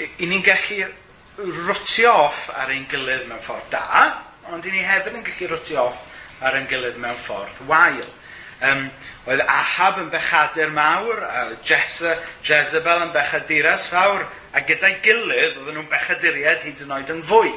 i 0.05 0.29
ni'n 0.29 0.44
gallu 0.44 0.90
rwtio 1.64 2.12
off 2.29 2.50
ar 2.53 2.70
ein 2.70 2.85
gilydd 2.90 3.24
mewn 3.31 3.42
ffordd 3.42 3.72
da, 3.72 4.11
ond 4.53 4.66
i 4.68 4.74
ni 4.74 4.85
hefyd 4.85 5.16
yn 5.16 5.24
gallu 5.24 5.55
rwtio 5.55 5.88
off 5.88 6.11
ar 6.40 6.59
ein 6.59 6.68
gilydd 6.70 7.01
mewn 7.03 7.18
ffordd 7.27 7.64
wael. 7.68 8.07
Um, 8.64 8.87
oedd 9.29 9.42
Ahab 9.51 9.99
yn 10.01 10.11
bechadur 10.12 10.73
mawr, 10.73 11.23
a 11.27 11.42
Jesse, 11.66 12.14
Jezebel 12.47 13.07
yn 13.07 13.12
bechaduras 13.14 13.88
fawr, 13.90 14.27
a 14.55 14.62
gyda'i 14.64 15.01
gilydd 15.05 15.59
oedden 15.59 15.79
nhw'n 15.79 15.90
bechaduriad 15.90 16.62
hyd 16.64 16.85
yn 16.85 16.94
oed 16.94 17.12
yn 17.12 17.25
fwy. 17.29 17.51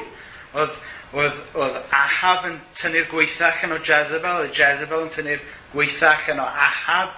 Oedd, 0.58 0.74
oedd, 1.14 1.38
oedd 1.54 1.78
Ahab 1.94 2.48
yn 2.50 2.58
tynnu'r 2.76 3.08
gweithach 3.12 3.64
yn 3.68 3.76
o 3.76 3.80
Jezebel, 3.84 4.42
oedd 4.42 4.58
Jezebel 4.58 5.06
yn 5.06 5.14
tynnu'r 5.14 5.46
gweithach 5.72 6.28
yn 6.34 6.42
o 6.42 6.48
Ahab. 6.48 7.16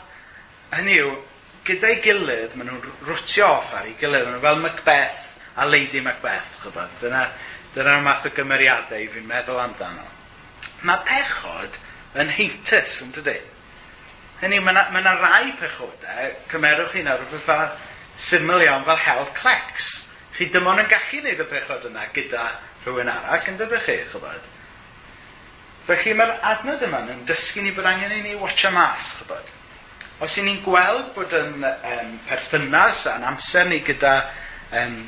Hynny 0.76 1.00
yw, 1.00 1.16
gyda'i 1.66 1.98
gilydd, 2.04 2.54
maen 2.58 2.70
nhw'n 2.70 3.08
rwtio 3.08 3.48
off 3.56 3.74
ar 3.78 3.88
ei 3.88 3.96
gilydd, 3.98 4.28
maen 4.28 4.38
nhw 4.38 4.44
fel 4.44 4.64
Macbeth 4.66 5.26
a 5.56 5.66
Lady 5.66 6.04
Macbeth, 6.04 6.56
chybod. 6.62 6.94
Dyna, 7.02 7.26
dyna'r 7.74 8.04
math 8.04 8.28
o 8.28 8.34
gymeriadau 8.34 9.10
fi'n 9.14 9.28
meddwl 9.30 9.62
amdano. 9.64 10.06
Mae 10.86 11.02
pechod 11.04 11.78
yn 12.20 12.30
heintus, 12.32 13.00
yn 13.04 13.12
dydy? 13.16 13.36
Hynny, 14.40 14.60
mae 14.64 14.72
yna, 14.72 14.86
ma 14.94 15.14
rai 15.20 15.52
pechodau, 15.60 16.30
cymerwch 16.48 16.94
chi 16.94 17.02
nawr, 17.04 17.20
rhywbeth 17.20 17.44
fel 17.44 17.66
syml 18.16 18.64
iawn 18.64 18.86
fel 18.86 19.02
hel 19.04 19.28
clecs. 19.36 19.90
Chi 20.36 20.48
dim 20.48 20.68
ond 20.70 20.80
yn 20.80 20.88
gallu 20.88 21.20
gwneud 21.20 21.44
y 21.44 21.46
pechod 21.50 21.84
yna 21.90 22.06
gyda 22.16 22.46
rhywun 22.86 23.12
arall, 23.12 23.44
yn 23.52 23.60
dydych 23.60 23.84
chi, 23.84 23.98
chybod? 24.14 24.48
Felly 25.90 26.16
mae'r 26.16 26.34
adnod 26.54 26.84
yma 26.86 27.04
yn 27.12 27.24
dysgu 27.28 27.64
ni 27.64 27.74
bod 27.76 27.88
angen 27.90 28.16
i 28.16 28.22
ni 28.24 28.36
watcha 28.40 28.72
mas, 28.72 29.14
chybod? 29.20 29.52
Os 30.24 30.36
i 30.40 30.44
ni'n 30.44 30.60
gweld 30.64 31.12
bod 31.16 31.32
yn 31.36 31.64
um, 31.64 32.12
perthynas 32.28 33.06
a'n 33.12 33.24
amser 33.28 33.68
ni 33.68 33.82
gyda 33.84 34.14
um, 34.80 35.00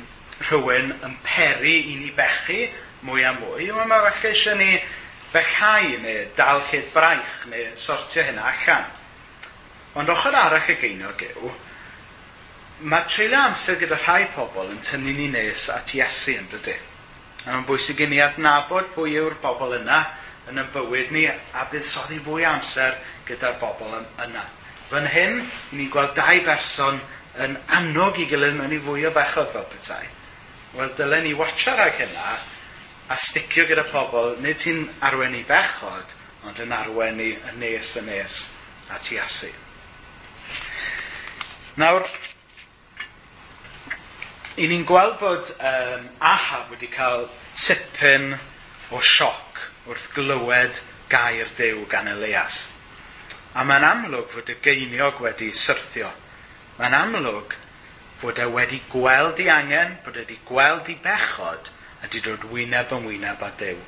rhywun 0.47 0.93
yn 1.05 1.17
peri 1.25 1.79
i 1.91 1.97
ni 1.97 2.13
bechu 2.13 2.67
mwy 3.07 3.25
a 3.25 3.33
mwy, 3.37 3.69
mae 3.73 3.89
falle 3.89 4.29
eisiau 4.29 4.57
ni 4.61 4.75
fechau 5.33 5.97
neu 6.03 6.25
dal 6.37 6.61
lled 6.69 6.89
braich 6.93 7.45
neu 7.49 7.71
sortio 7.75 8.23
hynna 8.23 8.51
allan. 8.51 8.85
Ond 9.97 10.09
ochr 10.09 10.35
arall 10.37 10.69
y 10.69 10.75
geinog 10.81 11.21
yw, 11.25 11.51
mae 12.89 13.05
treulio 13.09 13.39
amser 13.47 13.79
gyda 13.81 13.97
rhai 14.01 14.27
pobl 14.35 14.69
yn 14.69 14.81
tynnu 14.85 15.13
ni 15.17 15.29
nes 15.33 15.69
at 15.73 15.93
Iesu 15.97 16.37
yn 16.37 16.49
dydy. 16.51 16.75
A 17.43 17.51
mae'n 17.51 17.65
bwysig 17.67 18.01
i 18.05 18.09
ni 18.09 18.21
adnabod 18.23 18.93
pwy 18.95 19.17
yw'r 19.17 19.37
bobl 19.41 19.75
yna 19.79 20.03
yn 20.51 20.61
y 20.61 20.65
bywyd 20.73 21.13
ni 21.15 21.25
a 21.29 21.65
buddsoddi 21.71 22.21
fwy 22.25 22.45
amser 22.47 22.97
gyda'r 23.27 23.57
bobl 23.61 23.93
yna. 23.97 24.45
Fan 24.89 25.09
hyn, 25.09 25.41
ni'n 25.73 25.91
gweld 25.93 26.13
dau 26.17 26.41
berson 26.45 27.01
yn 27.41 27.57
annog 27.73 28.19
i 28.21 28.27
gilydd 28.29 28.57
mewn 28.59 28.75
i 28.75 28.81
fwy 28.83 29.07
o 29.09 29.13
bechod 29.15 29.49
fel 29.53 29.65
petai. 29.71 30.03
Wel, 30.73 30.91
dylen 30.97 31.25
ni 31.25 31.33
watcha 31.37 31.73
rhag 31.77 31.97
hynna 32.01 32.37
a 33.09 33.17
sticio 33.19 33.65
gyda 33.67 33.83
pobl, 33.91 34.37
nid 34.43 34.59
ti'n 34.61 34.85
arwen 35.03 35.35
i 35.35 35.43
bechod, 35.47 36.13
ond 36.47 36.59
yn 36.63 36.75
arwen 36.75 37.19
i 37.23 37.31
y 37.35 37.55
nes 37.59 37.95
y 37.99 38.05
nes 38.07 38.37
a 38.93 38.99
tu 39.03 39.17
asu. 39.19 39.51
Nawr, 41.81 42.05
i 44.61 44.67
ni'n 44.69 44.85
gweld 44.85 45.17
bod 45.21 45.49
um, 45.57 46.07
Ahab 46.21 46.73
wedi 46.75 46.89
cael 46.93 47.25
tipyn 47.57 48.35
o 48.93 49.01
sioc 49.01 49.63
wrth 49.89 50.11
glywed 50.13 50.79
gair 51.09 51.49
dew 51.57 51.87
gan 51.89 52.07
Elias. 52.11 52.67
A 53.53 53.65
mae'n 53.65 53.85
amlwg 53.85 54.31
fod 54.33 54.49
y 54.49 54.57
geiniog 54.63 55.19
wedi 55.21 55.51
syrthio. 55.53 56.09
Mae'n 56.79 56.95
amlwg 56.97 57.57
fod 58.21 58.39
e 58.41 58.47
wedi 58.49 58.79
gweld 58.89 59.41
i 59.43 59.49
angen, 59.51 59.97
bod 60.05 60.17
e 60.17 60.23
wedi 60.23 60.39
gweld 60.47 60.89
i 60.89 60.95
bechod, 61.03 61.69
ydy 62.07 62.21
dod 62.25 62.45
wyneb 62.51 62.91
yn 62.95 63.07
wyneb 63.07 63.43
a 63.43 63.51
dew. 63.59 63.79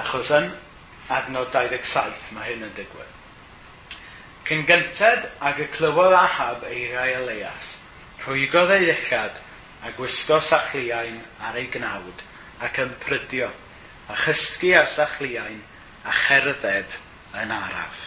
Achos 0.00 0.30
yn 0.36 0.50
adnod 1.12 1.52
27 1.54 2.32
mae 2.36 2.50
hyn 2.50 2.66
yn 2.66 2.74
digwydd. 2.76 3.12
Cyn 4.46 4.66
gynted 4.68 5.26
ag 5.42 5.60
y 5.62 5.66
clywodd 5.74 6.14
ahab 6.14 6.64
eiriau 6.68 7.22
Elias, 7.22 7.76
rhwygodd 8.22 8.74
ei 8.76 8.84
ddillad 8.86 9.40
a 9.82 9.92
gwisgo 9.96 10.38
sachliain 10.42 11.18
ar 11.42 11.58
ei 11.58 11.66
gnawd 11.72 12.22
ac 12.62 12.78
yn 12.84 12.92
prydio 13.02 13.48
a 14.08 14.18
chysgu 14.22 14.72
ar 14.78 14.86
sachliain 14.90 15.62
a 16.06 16.14
cherdded 16.24 16.98
yn 17.42 17.54
araf. 17.54 18.04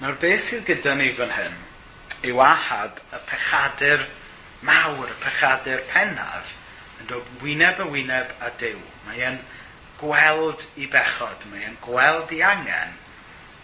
Nawr 0.00 0.18
beth 0.22 0.48
sydd 0.48 0.66
gyda 0.68 0.94
ni 0.98 1.10
fan 1.18 1.34
hyn 1.34 1.56
yw 2.24 2.40
ahab 2.42 3.00
y 3.10 3.20
pechadur 3.28 4.06
mawr, 4.64 5.10
y 5.10 5.16
pechadur 5.22 5.82
pennaf, 5.90 6.54
Yn 7.04 7.10
dod 7.10 7.32
wyneb 7.42 7.82
y 7.84 7.86
wyneb 7.92 8.30
a 8.40 8.48
dew. 8.56 8.78
Mae 9.04 9.18
e'n 9.28 9.34
gweld 10.00 10.62
i 10.80 10.86
bechod, 10.88 11.42
mae 11.50 11.66
e'n 11.66 11.76
gweld 11.84 12.32
i 12.32 12.38
angen, 12.40 12.94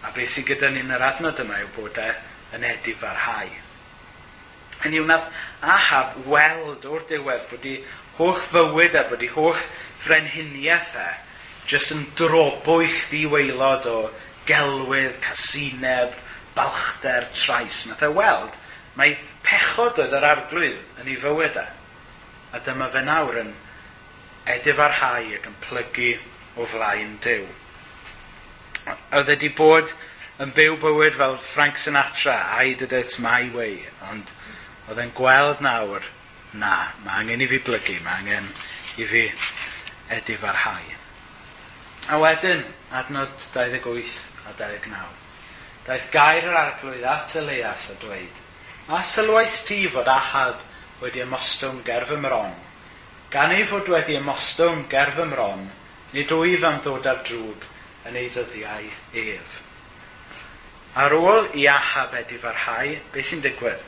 a 0.04 0.10
beth 0.12 0.34
sy'n 0.34 0.44
gyda 0.44 0.68
ni'n 0.74 0.92
yr 0.92 1.04
adnod 1.06 1.40
yma 1.40 1.62
yw 1.62 1.70
bod 1.72 1.96
e 2.04 2.10
yn 2.58 2.66
edif 2.68 3.00
ar 3.08 3.16
hau. 3.24 3.54
Yn 4.84 4.98
i'w 4.98 5.08
nath 5.08 5.32
Ahab 5.64 6.20
weld 6.28 6.84
o'r 6.84 7.08
diwedd 7.08 7.48
bod 7.48 7.64
i 7.64 7.74
holl 8.18 8.36
fywyd 8.52 9.00
a 9.00 9.06
bod 9.08 9.24
i 9.24 9.32
holl 9.32 9.64
frenhiniaeth 10.04 10.94
e 11.00 11.08
jyst 11.72 11.96
yn 11.96 12.04
drobwyll 12.20 13.02
diweilod 13.08 13.88
o 13.88 13.98
gelwydd, 14.52 15.16
casineb, 15.24 16.12
balchder, 16.52 17.32
trais. 17.32 17.86
Nath 17.88 18.04
e 18.04 18.12
weld, 18.20 18.56
mae 19.00 19.16
pechod 19.48 20.04
oedd 20.04 20.20
yr 20.20 20.32
arglwydd 20.34 21.00
yn 21.00 21.14
ei 21.14 21.20
fywyd 21.24 21.62
e 21.64 21.68
a 22.52 22.60
dyma 22.66 22.88
fe 22.92 23.02
nawr 23.06 23.40
yn 23.42 23.50
edif 24.50 24.80
ar 24.82 24.96
hau 25.00 25.26
ac 25.36 25.48
yn 25.50 25.58
plygu 25.64 26.12
o 26.58 26.66
flaen 26.70 27.16
dew. 27.24 27.44
Oedd 28.88 29.28
e 29.28 29.34
wedi 29.34 29.50
bod 29.54 29.92
yn 30.40 30.54
byw 30.56 30.78
bywyd 30.82 31.18
fel 31.18 31.36
Frank 31.44 31.78
Sinatra, 31.78 32.36
I 32.56 32.74
did 32.74 32.92
it 32.96 33.18
my 33.22 33.50
way, 33.54 33.84
ond 34.10 34.32
oedd 34.88 35.02
e'n 35.02 35.14
gweld 35.14 35.62
nawr, 35.64 36.06
na, 36.56 36.90
mae 37.04 37.22
angen 37.22 37.44
i 37.44 37.50
fi 37.50 37.60
blygu, 37.62 38.00
mae 38.04 38.24
angen 38.24 38.50
i 38.98 39.06
fi 39.06 39.26
edif 40.16 40.44
ar 40.44 40.62
hau. 40.64 40.92
A 42.10 42.18
wedyn, 42.18 42.64
adnod 42.96 43.32
28 43.54 44.16
a 44.48 44.56
29. 44.58 45.18
Daeth 45.86 46.08
gair 46.12 46.48
yr 46.48 46.56
arglwydd 46.64 47.06
at 47.06 47.36
Elias 47.38 47.90
a 47.92 47.98
dweud, 48.02 48.46
A 48.90 49.04
sylwais 49.06 49.60
ti 49.62 49.84
fod 49.86 50.08
ahab 50.10 50.58
wedi 51.00 51.24
ymostwng 51.24 51.82
gerf 51.86 52.12
ymron. 52.16 52.52
Gan 53.30 53.54
ei 53.54 53.64
fod 53.68 53.88
wedi 53.92 54.18
ymostwng 54.18 54.86
gerf 54.90 55.18
ymron, 55.22 55.66
nid 56.12 56.32
wyf 56.36 56.64
am 56.66 56.78
ddod 56.84 57.08
ar 57.10 57.24
drwg 57.26 57.66
yn 58.10 58.18
ei 58.20 58.30
ddyddiau 58.32 58.88
ef. 59.24 59.58
Ar 61.00 61.14
ôl 61.14 61.50
i 61.54 61.66
Ahab 61.70 62.16
wedi 62.16 62.38
farhau, 62.42 62.96
beth 63.14 63.28
sy'n 63.30 63.44
digwydd? 63.44 63.84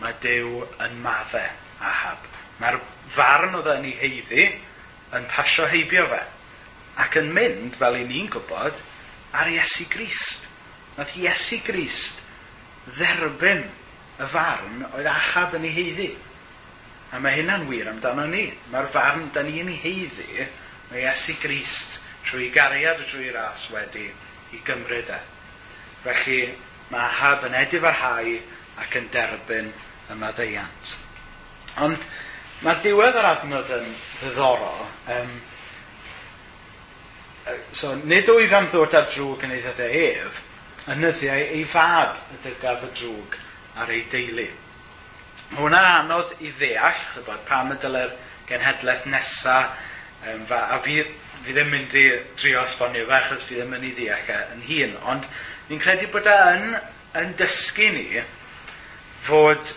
Mae 0.00 0.14
Dyw 0.22 0.62
yn 0.82 0.94
madde 1.04 1.44
Ahab. 1.78 2.24
Mae'r 2.58 2.78
farn 3.12 3.58
oedd 3.58 3.68
yn 3.76 3.90
ei 3.90 3.98
heiddi 4.00 4.46
yn 5.14 5.28
pasio 5.30 5.68
heibio 5.70 6.06
fe 6.10 6.22
ac 7.02 7.18
yn 7.20 7.30
mynd, 7.36 7.76
fel 7.78 7.98
i 8.00 8.02
ni'n 8.08 8.30
gwybod, 8.32 8.80
ar 9.36 9.48
Iesu 9.52 9.86
Grist. 9.92 10.48
Nath 10.96 11.14
Iesu 11.16 11.60
Grist 11.64 12.20
dderbyn 12.90 13.62
y 14.20 14.28
farn 14.32 14.84
oedd 14.90 15.08
Achab 15.08 15.56
yn 15.58 15.68
ei 15.68 15.74
heiddi. 15.76 16.08
A 17.12 17.20
mae 17.20 17.36
hynna'n 17.36 17.66
wir 17.68 17.90
amdano 17.90 18.24
ni. 18.30 18.46
Mae'r 18.72 18.88
farn 18.92 19.28
da 19.34 19.42
ni'n 19.44 19.68
heiddi, 19.82 20.46
mae 20.90 21.04
Iesu 21.04 21.36
Grist 21.42 22.00
trwy 22.24 22.48
gariad 22.54 23.00
a 23.02 23.06
trwy 23.08 23.30
ras 23.34 23.68
wedi 23.74 24.06
i 24.52 24.60
gymryd 24.64 25.10
e. 25.12 25.20
Felly 26.06 26.40
mae 26.92 27.14
hab 27.20 27.44
yn 27.48 27.56
edif 27.60 27.84
ar 27.88 27.98
hau 28.00 28.34
ac 28.82 28.96
yn 29.00 29.08
derbyn 29.12 29.68
y 30.12 30.18
maddeiant. 30.20 30.94
Ond 31.84 32.08
mae 32.64 32.80
diwedd 32.84 33.18
yr 33.20 33.28
adnod 33.34 33.74
yn 33.76 33.88
ddiddorol. 34.20 34.86
Um, 35.16 35.36
so, 37.76 37.94
nid 38.08 38.28
oedd 38.32 38.56
am 38.56 38.68
ddod 38.72 38.96
ar 38.96 39.08
drwg 39.12 39.46
yn 39.46 39.56
ei 39.56 39.62
ddydau 39.64 40.02
ef, 40.02 40.42
y 40.88 40.98
nyddiau 40.98 41.46
ei 41.58 41.64
fab 41.68 42.18
y 42.32 42.42
dygaf 42.46 42.88
y 42.88 42.92
drwg 43.00 43.40
ar 43.82 43.92
ei 43.92 44.04
deulu. 44.12 44.48
Mae 45.52 45.60
hwnna'n 45.66 45.88
anodd 46.06 46.30
i 46.40 46.50
ddeall, 46.56 47.00
chybod, 47.12 47.42
pam 47.44 47.74
y 47.74 47.76
dyle'r 47.82 48.14
genhedlaeth 48.48 49.04
nesa, 49.12 49.56
um, 50.30 50.46
fa, 50.48 50.62
a 50.72 50.78
fi, 50.84 51.02
fi 51.44 51.52
ddim 51.52 51.68
mynd 51.74 51.96
i 52.00 52.06
drio 52.40 52.62
esbonio 52.64 53.04
fe, 53.04 53.18
achos 53.18 53.44
fi 53.44 53.58
ddim 53.58 53.74
yn 53.76 53.84
ei 53.84 53.92
ddeall 53.98 54.30
e 54.32 54.38
yn 54.54 54.62
hun, 54.70 54.94
ond 55.12 55.28
fi'n 55.68 55.82
credu 55.82 56.08
bod 56.14 56.30
e 56.32 56.36
yn, 56.54 56.64
yn 57.20 57.34
dysgu 57.36 57.90
ni 57.98 58.06
fod 59.28 59.76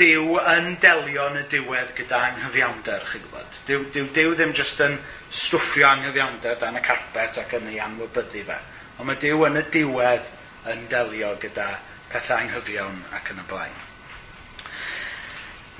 Dyw 0.00 0.38
yn 0.48 0.78
delio 0.80 1.26
yn 1.28 1.42
y 1.42 1.44
diwedd 1.52 1.90
gyda 1.92 2.18
anghyfiawnder, 2.30 3.02
chi'n 3.10 3.20
gwybod. 3.26 3.58
Dyw, 3.68 3.82
dyw, 3.92 4.06
dyw 4.16 4.30
ddim 4.32 4.54
jyst 4.56 4.80
yn 4.86 4.94
stwffio 5.28 5.84
anghyfiawnder 5.90 6.56
dan 6.62 6.78
y 6.80 6.82
carpet 6.86 7.42
ac 7.42 7.52
yn 7.58 7.68
ei 7.68 7.82
anwybyddu 7.84 8.46
fe. 8.48 8.56
Ond 8.96 9.10
mae 9.10 9.20
Dyw 9.20 9.44
yn 9.50 9.60
y 9.60 9.64
diwedd 9.76 10.32
yn 10.72 10.86
delio 10.88 11.34
gyda 11.44 11.68
pethau 12.08 12.40
anghyfiawn 12.40 13.02
ac 13.18 13.28
yn 13.34 13.44
y 13.44 13.46
blaen. 13.52 13.76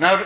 Nawr, 0.01 0.23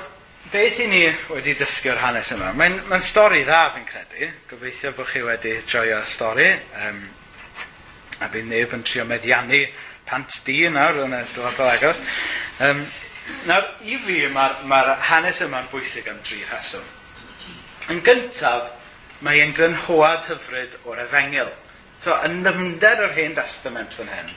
beth 0.53 0.77
i 0.79 0.85
ni 0.87 1.01
wedi 1.27 1.51
dysgu'r 1.59 1.97
hanes 1.99 2.29
yma? 2.31 2.53
Mae'n 2.55 2.77
mae 2.87 3.03
stori 3.03 3.41
dda 3.43 3.73
fi'n 3.73 3.87
credu. 3.89 4.29
Gobeithio 4.47 4.93
bod 4.95 5.09
chi 5.09 5.19
wedi 5.25 5.51
joio 5.67 5.97
stori. 6.07 6.45
Um, 6.79 7.01
a 8.23 8.29
bydd 8.31 8.47
neb 8.47 8.75
yn 8.77 8.85
trio 8.87 9.03
meddiannu 9.09 9.59
pant 10.07 10.37
di 10.45 10.61
nawr 10.71 11.01
yn 11.03 11.17
y 11.17 11.19
dyfodol 11.33 11.73
agos. 11.73 11.99
Um, 12.63 12.85
nawr, 13.51 13.67
i 13.83 13.99
fi 14.05 14.21
mae'r 14.31 14.63
ma, 14.71 14.79
hanes 15.09 15.43
yma'n 15.43 15.67
bwysig 15.73 16.07
am 16.07 16.23
dri 16.23 16.39
rheswm. 16.45 16.87
Yn 17.91 17.99
gyntaf, 18.07 18.71
mae 19.27 19.43
e'n 19.43 19.53
grynhoad 19.59 20.31
hyfryd 20.31 20.79
o'r 20.87 21.03
efengil. 21.03 21.51
So, 21.99 22.15
yn 22.23 22.47
ymder 22.47 23.03
o'r 23.09 23.15
hen 23.19 23.35
testament 23.35 23.99
fan 23.99 24.15
hyn, 24.15 24.31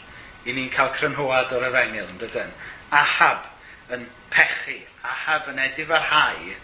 i 0.50 0.58
ni'n 0.58 0.74
cael 0.74 0.90
crynhoad 0.98 1.54
o'r 1.54 1.70
efengil, 1.70 2.10
yn 2.10 2.22
dydyn. 2.26 2.54
Ahab 2.90 3.46
yn 3.94 4.10
pechu 4.34 4.80
a 5.08 5.16
haf 5.24 5.48
yn 5.48 5.60
edif 5.64 5.90
ar 5.90 6.04
hau 6.12 6.54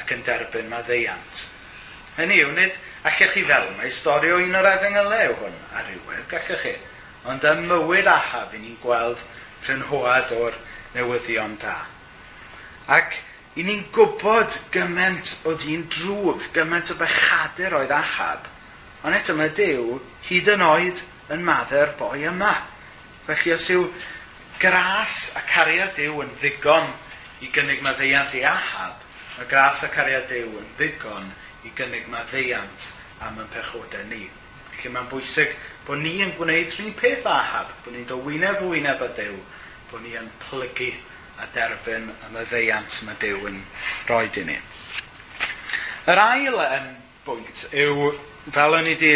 ac 0.00 0.12
yn 0.14 0.24
derbyn 0.26 0.70
maddeiant. 0.70 1.44
Hynny 2.18 2.40
yw, 2.44 2.52
nid 2.54 2.76
allech 3.08 3.32
chi 3.34 3.44
fel 3.48 3.70
mae 3.78 3.90
stori 3.90 4.32
o 4.32 4.38
un 4.42 4.58
o'r 4.58 4.68
efengylau 4.74 5.14
lew 5.14 5.36
hwn 5.40 5.56
ar 5.74 5.88
rywydd, 5.88 6.26
gallech 6.30 6.62
chi. 6.62 6.74
Ond 7.30 7.46
ym 7.48 7.64
mywyd 7.70 8.08
ahaf 8.10 8.52
i 8.54 8.60
ni'n 8.60 8.76
gweld 8.82 9.22
prynhoad 9.64 10.34
o'r 10.36 10.58
newyddion 10.94 11.56
da. 11.62 11.78
Ac 12.92 13.16
i 13.56 13.64
ni'n 13.64 13.86
gwybod 13.94 14.58
gymaint 14.74 15.38
o 15.48 15.54
hi'n 15.62 15.86
drwg, 15.90 16.50
gymaint 16.54 16.92
o 16.92 16.98
bechadur 17.00 17.78
oedd 17.80 17.94
ahab, 17.94 18.50
ond 19.04 19.16
eto 19.16 19.36
mae 19.38 19.52
Dyw 19.56 19.98
hyd 20.28 20.50
yn 20.54 20.64
oed 20.64 21.00
yn 21.34 21.44
madder 21.46 21.94
boi 21.98 22.26
yma. 22.28 22.52
Felly 23.24 23.54
os 23.56 23.70
yw 23.72 23.88
gras 24.60 25.32
a 25.38 25.42
cariad 25.48 25.94
Dyw 25.96 26.20
yn 26.24 26.34
ddigon 26.42 26.92
i 27.44 27.50
gynnig 27.52 27.82
maddeiant 27.84 28.34
i 28.38 28.42
ahab, 28.48 29.00
mae 29.36 29.48
gras 29.50 29.84
a 29.84 29.90
cariad 29.92 30.26
Dyw 30.30 30.48
yn 30.60 30.68
ddigon 30.78 31.30
i 31.68 31.72
gynnig 31.76 32.06
maddeiant 32.12 32.90
am 33.24 33.40
yn 33.42 33.50
pechodau 33.52 34.04
ni. 34.08 34.24
Felly 34.74 34.92
mae'n 34.94 35.10
bwysig 35.10 35.52
bod 35.86 36.00
ni 36.00 36.16
yn 36.24 36.32
gwneud 36.38 36.72
rhywun 36.72 36.94
peth 36.98 37.26
ahab, 37.28 37.72
bod 37.84 37.96
ni'n 37.96 38.06
dod 38.08 38.24
wyneb 38.24 38.62
o 38.64 38.70
wyneb 38.72 39.02
a 39.04 39.10
Dyw, 39.18 39.36
bod 39.90 40.04
ni 40.04 40.14
yn 40.18 40.30
plygu 40.46 40.92
a 41.42 41.48
derbyn 41.54 42.08
y 42.14 42.30
maddeiant 42.32 43.00
mae 43.04 43.18
Dyw 43.20 43.48
yn 43.50 43.60
rhoi 44.08 44.28
i 44.28 44.46
ni. 44.48 44.56
Yr 46.08 46.20
ail 46.20 46.60
um, 46.60 46.88
bwynt 47.26 47.66
yw, 47.72 48.12
fel 48.52 48.78
o'n 48.78 48.88
i 48.88 48.94
wedi 48.96 49.12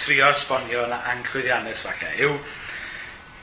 trio 0.00 0.28
esbonio 0.32 0.86
yn 0.88 0.96
anglwyddiannus 0.96 1.84
falle, 1.86 2.12
yw 2.24 2.36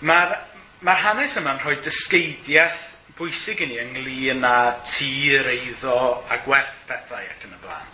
mae'r 0.10 0.38
ma 0.86 0.96
hanes 0.96 1.36
yma'n 1.40 1.60
rhoi 1.62 1.78
dysgeidiaeth 1.84 2.89
bwysig 3.20 3.66
i 3.66 3.68
ni 3.68 3.80
ynglyn 3.84 4.46
â 4.48 4.58
tir 4.88 5.50
eiddo 5.52 5.96
a 6.32 6.40
gwerth 6.46 6.86
pethau 6.88 7.20
ac 7.20 7.44
yn 7.44 7.58
y 7.58 7.60
blaen. 7.66 7.90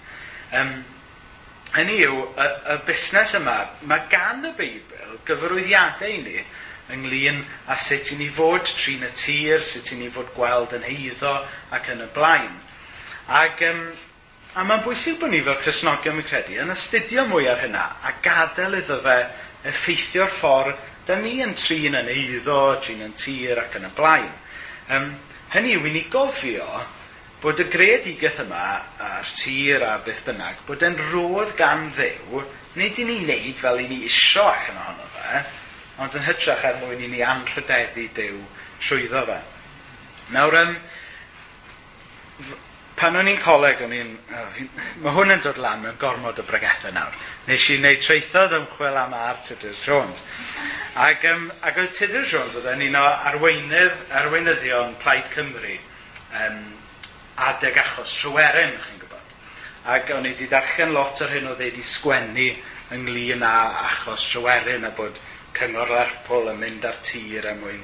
Um, 0.60 0.76
hynny 1.74 1.98
yw, 2.06 2.22
y, 2.38 2.46
y 2.76 2.78
busnes 2.86 3.34
yma, 3.40 3.58
mae 3.90 4.06
gan 4.12 4.46
y 4.46 4.54
Beibl 4.58 5.18
gyfarwyddiadau 5.26 6.14
i 6.14 6.22
ni 6.22 6.46
ynglyn 6.94 7.42
â 7.72 7.80
sut 7.82 8.14
i 8.14 8.20
ni 8.20 8.30
fod 8.30 8.70
trin 8.70 9.06
y 9.08 9.12
tir, 9.18 9.66
sut 9.66 9.90
i 9.96 10.00
ni 10.00 10.12
fod 10.14 10.30
gweld 10.36 10.78
yn 10.78 10.86
heiddo 10.86 11.34
ac 11.74 11.90
yn 11.96 12.06
y 12.06 12.10
blaen. 12.14 12.54
Ac, 13.26 13.66
um, 13.72 13.84
a 14.54 14.64
mae'n 14.64 14.86
bwysig 14.86 15.18
bod 15.20 15.34
ni 15.34 15.42
fel 15.44 15.58
Cresnogion, 15.64 16.20
mi 16.20 16.26
credu, 16.28 16.60
yn 16.62 16.74
astudio 16.74 17.26
mwy 17.32 17.50
ar 17.50 17.66
hynna 17.66 17.88
a 18.06 18.14
gadael 18.24 18.78
iddo 18.78 19.02
fe 19.02 19.18
effeithio'r 19.74 20.34
ffordd 20.38 20.92
da 21.10 21.18
ni 21.18 21.40
yn 21.42 21.58
trin 21.58 21.98
yn 21.98 22.10
eiddo, 22.14 22.76
trin 22.82 23.02
yn 23.06 23.18
tir 23.18 23.66
ac 23.66 23.82
yn 23.82 23.90
y 23.90 23.96
blaen. 23.98 24.34
Um, 24.86 25.10
hynny 25.50 25.74
yw, 25.80 25.88
i 25.90 25.92
ni 25.96 26.04
gofio 26.14 26.68
bod 27.42 27.62
y 27.62 27.66
greadigaeth 27.70 28.44
yma, 28.44 28.66
a'r 29.02 29.32
tir 29.38 29.84
a 29.86 29.96
beth 30.06 30.24
bynnag, 30.26 30.60
bod 30.68 30.84
e'n 30.86 30.98
rodd 31.12 31.56
gan 31.58 31.88
ddew, 31.98 32.42
nid 32.78 33.00
i 33.02 33.06
ni 33.08 33.20
wneud 33.24 33.58
fel 33.60 33.82
i 33.82 33.88
ni 33.90 34.04
isio 34.08 34.46
allan 34.50 34.80
ohono 34.82 35.10
fe, 35.16 35.42
ond 36.02 36.18
yn 36.20 36.26
hytrach 36.26 36.66
er 36.70 36.80
mwyn 36.82 37.04
i 37.06 37.10
ni 37.12 37.22
anrhydeddu 37.26 38.08
dew 38.18 38.40
trwyddo 38.82 39.26
fe. 39.30 39.40
Nawr, 40.34 40.58
um, 40.62 40.76
pan 42.96 43.18
o'n 43.20 43.28
i'n 43.28 43.42
coleg, 43.44 43.82
o'n 43.84 43.94
i'n... 43.96 44.12
Oh, 44.32 44.60
mae 45.04 45.16
hwn 45.18 45.36
yn 45.36 45.42
dod 45.44 45.60
lan 45.60 45.82
mewn 45.84 45.98
gormod 46.00 46.40
o 46.40 46.46
bregethau 46.48 46.94
nawr. 46.96 47.16
Nes 47.50 47.66
i 47.72 47.78
wneud 47.80 48.04
treithodd 48.04 48.56
ymchwil 48.56 49.00
am 49.02 49.16
ar 49.18 49.42
Tudur 49.44 49.76
Jones. 49.84 50.24
Ac, 51.06 51.26
um, 51.32 51.50
ac 51.60 51.82
oedd 51.82 51.92
Tudur 51.98 52.24
Jones 52.32 52.56
oedd 52.56 52.70
yn 52.72 52.86
un 52.88 53.00
o 53.02 53.04
arweinydd, 53.32 54.06
arweinyddion 54.22 54.96
Plaid 55.04 55.28
Cymru 55.34 55.76
um, 56.46 56.62
adeg 57.50 57.82
achos 57.84 58.16
Tryweryn, 58.22 58.78
chi'n 58.80 59.02
gwybod. 59.04 59.36
Ac 59.92 60.16
o'n 60.16 60.30
i 60.30 60.32
wedi 60.32 60.48
darllen 60.52 60.96
lot 60.96 61.24
o'r 61.26 61.36
hyn 61.36 61.50
o 61.50 61.54
oedd 61.54 61.66
wedi 61.66 61.84
sgwennu 61.84 62.50
ynglyn 62.96 63.44
â 63.44 63.56
achos 63.90 64.30
Tryweryn 64.32 64.88
a 64.88 64.94
bod 64.96 65.20
cyngor 65.56 65.92
Lerpwl 65.92 66.52
yn 66.52 66.62
mynd 66.64 66.88
ar 66.88 67.00
tir 67.04 67.48
a 67.52 67.56
mwyn 67.60 67.84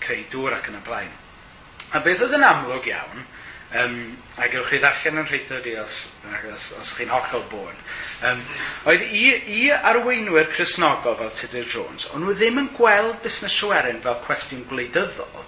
creu 0.00 0.24
dŵr 0.32 0.56
ac 0.58 0.70
yn 0.72 0.80
y 0.80 0.84
blaen. 0.86 1.12
A 1.92 2.00
beth 2.04 2.24
oedd 2.24 2.36
yn 2.36 2.44
amlwg 2.44 2.88
iawn, 2.90 3.26
um, 3.82 4.00
a 4.36 4.48
gewch 4.52 4.68
chi 4.68 4.80
ddarllen 4.82 5.22
yn 5.22 5.28
rheithio 5.30 5.58
di 5.64 5.72
os, 5.80 6.00
os, 6.52 6.66
os 6.76 6.92
chi'n 6.96 7.12
hollol 7.12 7.44
bôn. 7.48 7.76
Um, 8.28 8.40
oedd 8.90 9.04
i, 9.08 9.22
i 9.56 9.60
arweinwyr 9.74 10.50
Cresnogol 10.52 11.16
fel 11.20 11.32
Tudur 11.38 11.70
Jones, 11.72 12.08
ond 12.12 12.24
nhw 12.24 12.34
ddim 12.36 12.60
yn 12.60 12.68
gweld 12.76 13.22
busnes 13.24 13.56
Iweryn 13.64 14.02
fel 14.04 14.18
cwestiwn 14.26 14.66
gwleidyddol, 14.68 15.46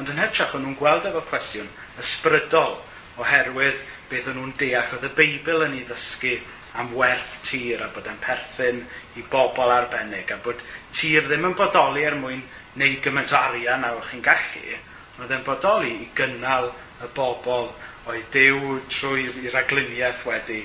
ond 0.00 0.12
yn 0.12 0.22
hytrach 0.22 0.54
o'n 0.56 0.64
nhw'n 0.64 0.78
gweld 0.80 1.10
efo 1.10 1.20
cwestiwn 1.28 1.68
ysbrydol 2.00 2.78
oherwydd 3.20 3.84
beth 4.08 4.30
o'n 4.32 4.40
nhw'n 4.40 4.56
deall 4.60 4.96
oedd 4.96 5.04
y 5.10 5.12
Beibl 5.18 5.66
yn 5.66 5.76
ei 5.76 5.84
ddysgu 5.90 6.38
am 6.80 6.94
werth 6.96 7.36
tir 7.44 7.82
a 7.84 7.90
bod 7.92 8.08
e'n 8.08 8.20
perthyn 8.22 8.80
i 9.18 9.24
bobl 9.28 9.74
arbennig 9.74 10.30
a 10.32 10.38
bod 10.44 10.62
tir 10.96 11.26
ddim 11.26 11.48
yn 11.50 11.58
bodoli 11.58 12.06
er 12.06 12.16
mwyn 12.16 12.40
neud 12.80 13.00
gymaint 13.04 13.34
o 13.34 13.38
arian 13.40 13.84
a 13.84 13.92
chi'n 14.08 14.24
gallu, 14.24 14.78
ond 15.18 15.24
oedd 15.26 15.36
e'n 15.36 15.46
bodoli 15.46 15.94
i 16.06 16.10
gynnal 16.16 16.70
y 17.04 17.08
bobl 17.16 17.68
oedd 18.10 18.30
Dyw 18.34 18.78
trwy'r 18.90 19.50
ragluniaeth 19.54 20.24
wedi 20.28 20.60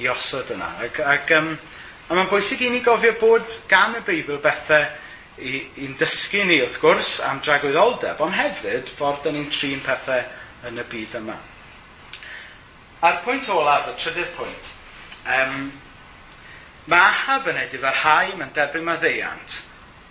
i 0.00 0.08
osod 0.08 0.54
yna. 0.54 0.70
Ac, 0.86 1.00
ac, 1.04 1.30
um, 1.36 1.52
a 2.08 2.16
mae'n 2.16 2.30
bwysig 2.30 2.64
i 2.66 2.72
ni 2.72 2.80
gofio 2.84 3.14
bod 3.20 3.60
gan 3.70 3.96
y 3.98 4.04
Beibl 4.06 4.40
bethau 4.42 4.88
i'n 5.40 5.94
dysgu 6.00 6.44
ni 6.44 6.58
wrth 6.60 6.80
gwrs 6.82 7.14
am 7.24 7.40
dragwyddoldeb, 7.44 8.20
ond 8.20 8.36
hefyd 8.36 8.90
fod 8.98 9.28
ni'n 9.32 9.48
trin 9.52 9.80
pethau 9.84 10.24
yn 10.68 10.80
y 10.80 10.84
byd 10.90 11.16
yma. 11.20 11.36
A'r 13.00 13.22
pwynt 13.24 13.48
olaf, 13.54 13.88
y 13.88 13.94
trydydd 13.96 14.34
pwynt, 14.36 14.72
um, 15.24 15.70
mae 16.92 17.06
Ahab 17.06 17.48
yn 17.48 17.62
edrych 17.62 17.86
ar 17.88 18.00
hau, 18.02 18.34
mae'n 18.36 18.52
derbyn 18.56 18.84
mae 18.84 19.00
ddeiant, 19.00 19.60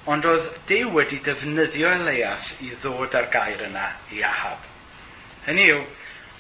ond 0.10 0.26
oedd 0.26 0.50
Dyw 0.70 0.90
wedi 0.96 1.20
defnyddio 1.26 1.94
Elias 2.00 2.56
i 2.66 2.72
ddod 2.82 3.18
ar 3.20 3.30
gair 3.34 3.62
yna 3.68 3.92
i 4.16 4.24
Ahab. 4.26 4.66
Hynny 5.46 5.68
yw, 5.76 5.84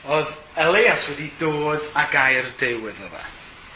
oedd 0.07 0.31
Elias 0.55 1.07
wedi 1.09 1.27
dod 1.39 1.83
â 1.97 2.05
gair 2.11 2.47
Dyw 2.59 2.87
iddo 2.91 3.09
fe. 3.11 3.23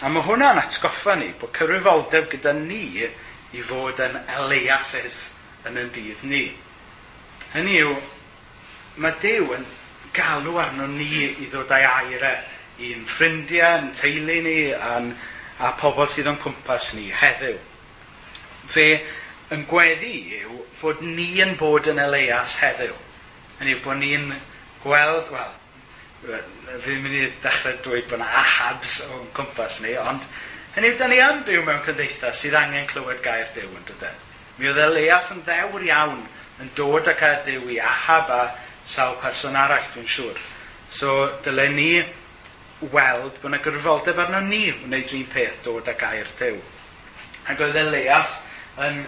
A 0.04 0.10
mae 0.12 0.24
hwnna'n 0.24 0.62
atgoffa 0.62 1.16
ni 1.20 1.32
bod 1.40 1.52
cyrwyfoldeb 1.56 2.30
gyda 2.32 2.54
ni 2.56 3.04
i 3.04 3.64
fod 3.68 4.00
yn 4.04 4.18
Eliases 4.38 5.34
yn 5.68 5.80
yn 5.80 5.92
dydd 5.96 6.24
ni. 6.28 6.46
Hynny 7.54 7.78
yw, 7.84 7.94
mae 9.04 9.16
Dyw 9.24 9.52
yn 9.58 9.68
galw 10.16 10.58
arno 10.62 10.88
ni 10.88 11.28
i 11.28 11.48
ddod 11.52 11.72
â'i 11.74 11.86
aire 11.88 12.34
i'n 12.84 13.06
ffrindiau, 13.08 13.84
yn 13.84 13.92
teulu 13.98 14.40
ni, 14.44 14.58
a'n, 14.74 15.12
a 15.60 15.74
pobl 15.80 16.08
sydd 16.10 16.30
o'n 16.32 16.40
cwmpas 16.42 16.94
ni 16.98 17.10
heddiw. 17.14 17.60
Fe 18.74 18.88
yn 19.54 19.68
gweddi 19.70 20.40
yw 20.40 20.64
bod 20.80 21.04
ni 21.06 21.30
yn 21.44 21.54
bod 21.60 21.88
yn 21.92 22.02
Elias 22.02 22.58
heddiw. 22.64 22.96
Hynny 23.60 23.76
yw 23.76 23.84
bod 23.86 24.02
ni'n 24.02 24.32
gweld, 24.84 25.30
wel, 25.32 25.54
fi'n 26.24 27.02
mynd 27.04 27.16
i 27.18 27.24
ddechrau 27.44 27.78
dweud 27.84 28.08
bod 28.08 28.20
yna 28.20 28.30
ahabs 28.40 29.00
o'n 29.10 29.26
cwmpas 29.36 29.82
ni, 29.84 29.96
ond 30.00 30.26
hynny 30.76 30.94
yw, 30.94 30.98
da 31.00 31.10
ni 31.12 31.20
yn 31.22 31.42
byw 31.48 31.64
mewn 31.68 31.84
cymdeithas 31.86 32.40
sydd 32.42 32.56
angen 32.58 32.88
clywed 32.90 33.22
gair 33.26 33.50
Dyw 33.56 33.68
yn 33.68 33.88
dydyn. 33.90 34.22
Mi 34.58 34.70
oedd 34.72 34.82
Elias 34.86 35.32
yn 35.36 35.44
ddewr 35.46 35.86
iawn 35.90 36.22
yn 36.64 36.72
dod 36.78 37.10
ac 37.12 37.24
a 37.28 37.32
Dyw 37.46 37.68
i 37.76 37.80
ahab 37.84 38.32
a 38.32 38.42
sawl 38.88 39.18
person 39.22 39.58
arall, 39.60 39.86
dwi'n 39.94 40.10
siŵr. 40.10 40.40
So, 40.94 41.14
dylen 41.46 41.76
ni 41.78 41.90
weld 42.94 43.38
bod 43.42 43.50
yna 43.52 43.62
gyrfoldeb 43.64 44.20
arno 44.24 44.42
ni 44.48 44.66
wneud 44.84 45.14
un 45.18 45.28
peth 45.34 45.62
dod 45.66 45.90
ag 45.92 46.08
air 46.08 46.30
Dyw. 46.40 46.60
Ac 47.52 47.64
oedd 47.68 47.80
Elias 47.84 48.40
yn 48.82 49.04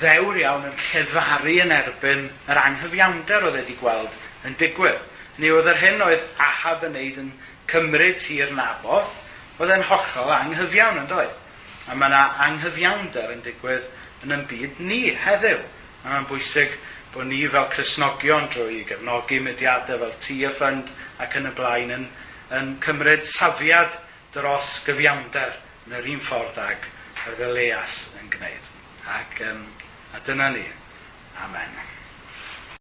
ddewr 0.00 0.38
iawn 0.40 0.68
yn 0.70 0.78
llefaru 0.88 1.58
yn 1.62 1.74
erbyn 1.74 2.28
yr 2.50 2.60
anghyfiawnder 2.64 3.50
oedd 3.50 3.60
wedi 3.60 3.76
gweld 3.80 4.16
yn 4.48 4.56
digwydd. 4.60 5.10
Ni 5.38 5.50
oedd 5.50 5.70
yr 5.72 5.80
hyn 5.82 6.02
oedd 6.04 6.24
ahab 6.38 6.84
yn 6.88 6.94
neud 6.94 7.20
yn 7.24 7.30
cymryd 7.70 8.20
tir 8.22 8.52
naboth, 8.54 9.14
oedd 9.58 9.72
e'n 9.74 9.86
hollol 9.88 10.32
anghyfiawn 10.36 11.00
yn 11.02 11.10
doedd. 11.10 11.34
A 11.88 11.96
mae 11.98 12.10
yna 12.10 12.22
anghyfiawnder 12.46 13.32
yn 13.34 13.42
digwydd 13.44 13.88
yn 14.24 14.34
yn 14.36 14.44
byd 14.50 14.80
ni 14.80 15.00
heddiw. 15.24 15.60
A 16.04 16.12
mae'n 16.12 16.28
bwysig 16.30 16.76
bod 17.14 17.28
ni 17.30 17.42
fel 17.50 17.68
Cresnogion 17.72 18.48
drwy 18.52 18.82
gefnogi 18.88 19.40
mudiadau 19.42 20.00
fel 20.02 20.16
Tia 20.24 20.50
Fund 20.54 20.90
ac 21.22 21.36
yn 21.38 21.50
y 21.50 21.54
blaen 21.58 21.94
yn, 21.98 22.08
yn 22.54 22.74
cymryd 22.84 23.28
safiad 23.30 23.98
dros 24.34 24.80
gyfiawnder 24.86 25.54
yn 25.86 25.98
yr 26.00 26.12
un 26.16 26.22
ffordd 26.24 26.60
ag 26.64 26.90
oedd 27.24 27.40
y 27.46 27.66
yn 28.20 28.30
gwneud. 28.36 28.70
Ac, 29.16 29.42
um, 29.48 29.66
a 30.12 30.22
dyna 30.26 30.52
ni. 30.56 30.68
Amen. 31.44 31.93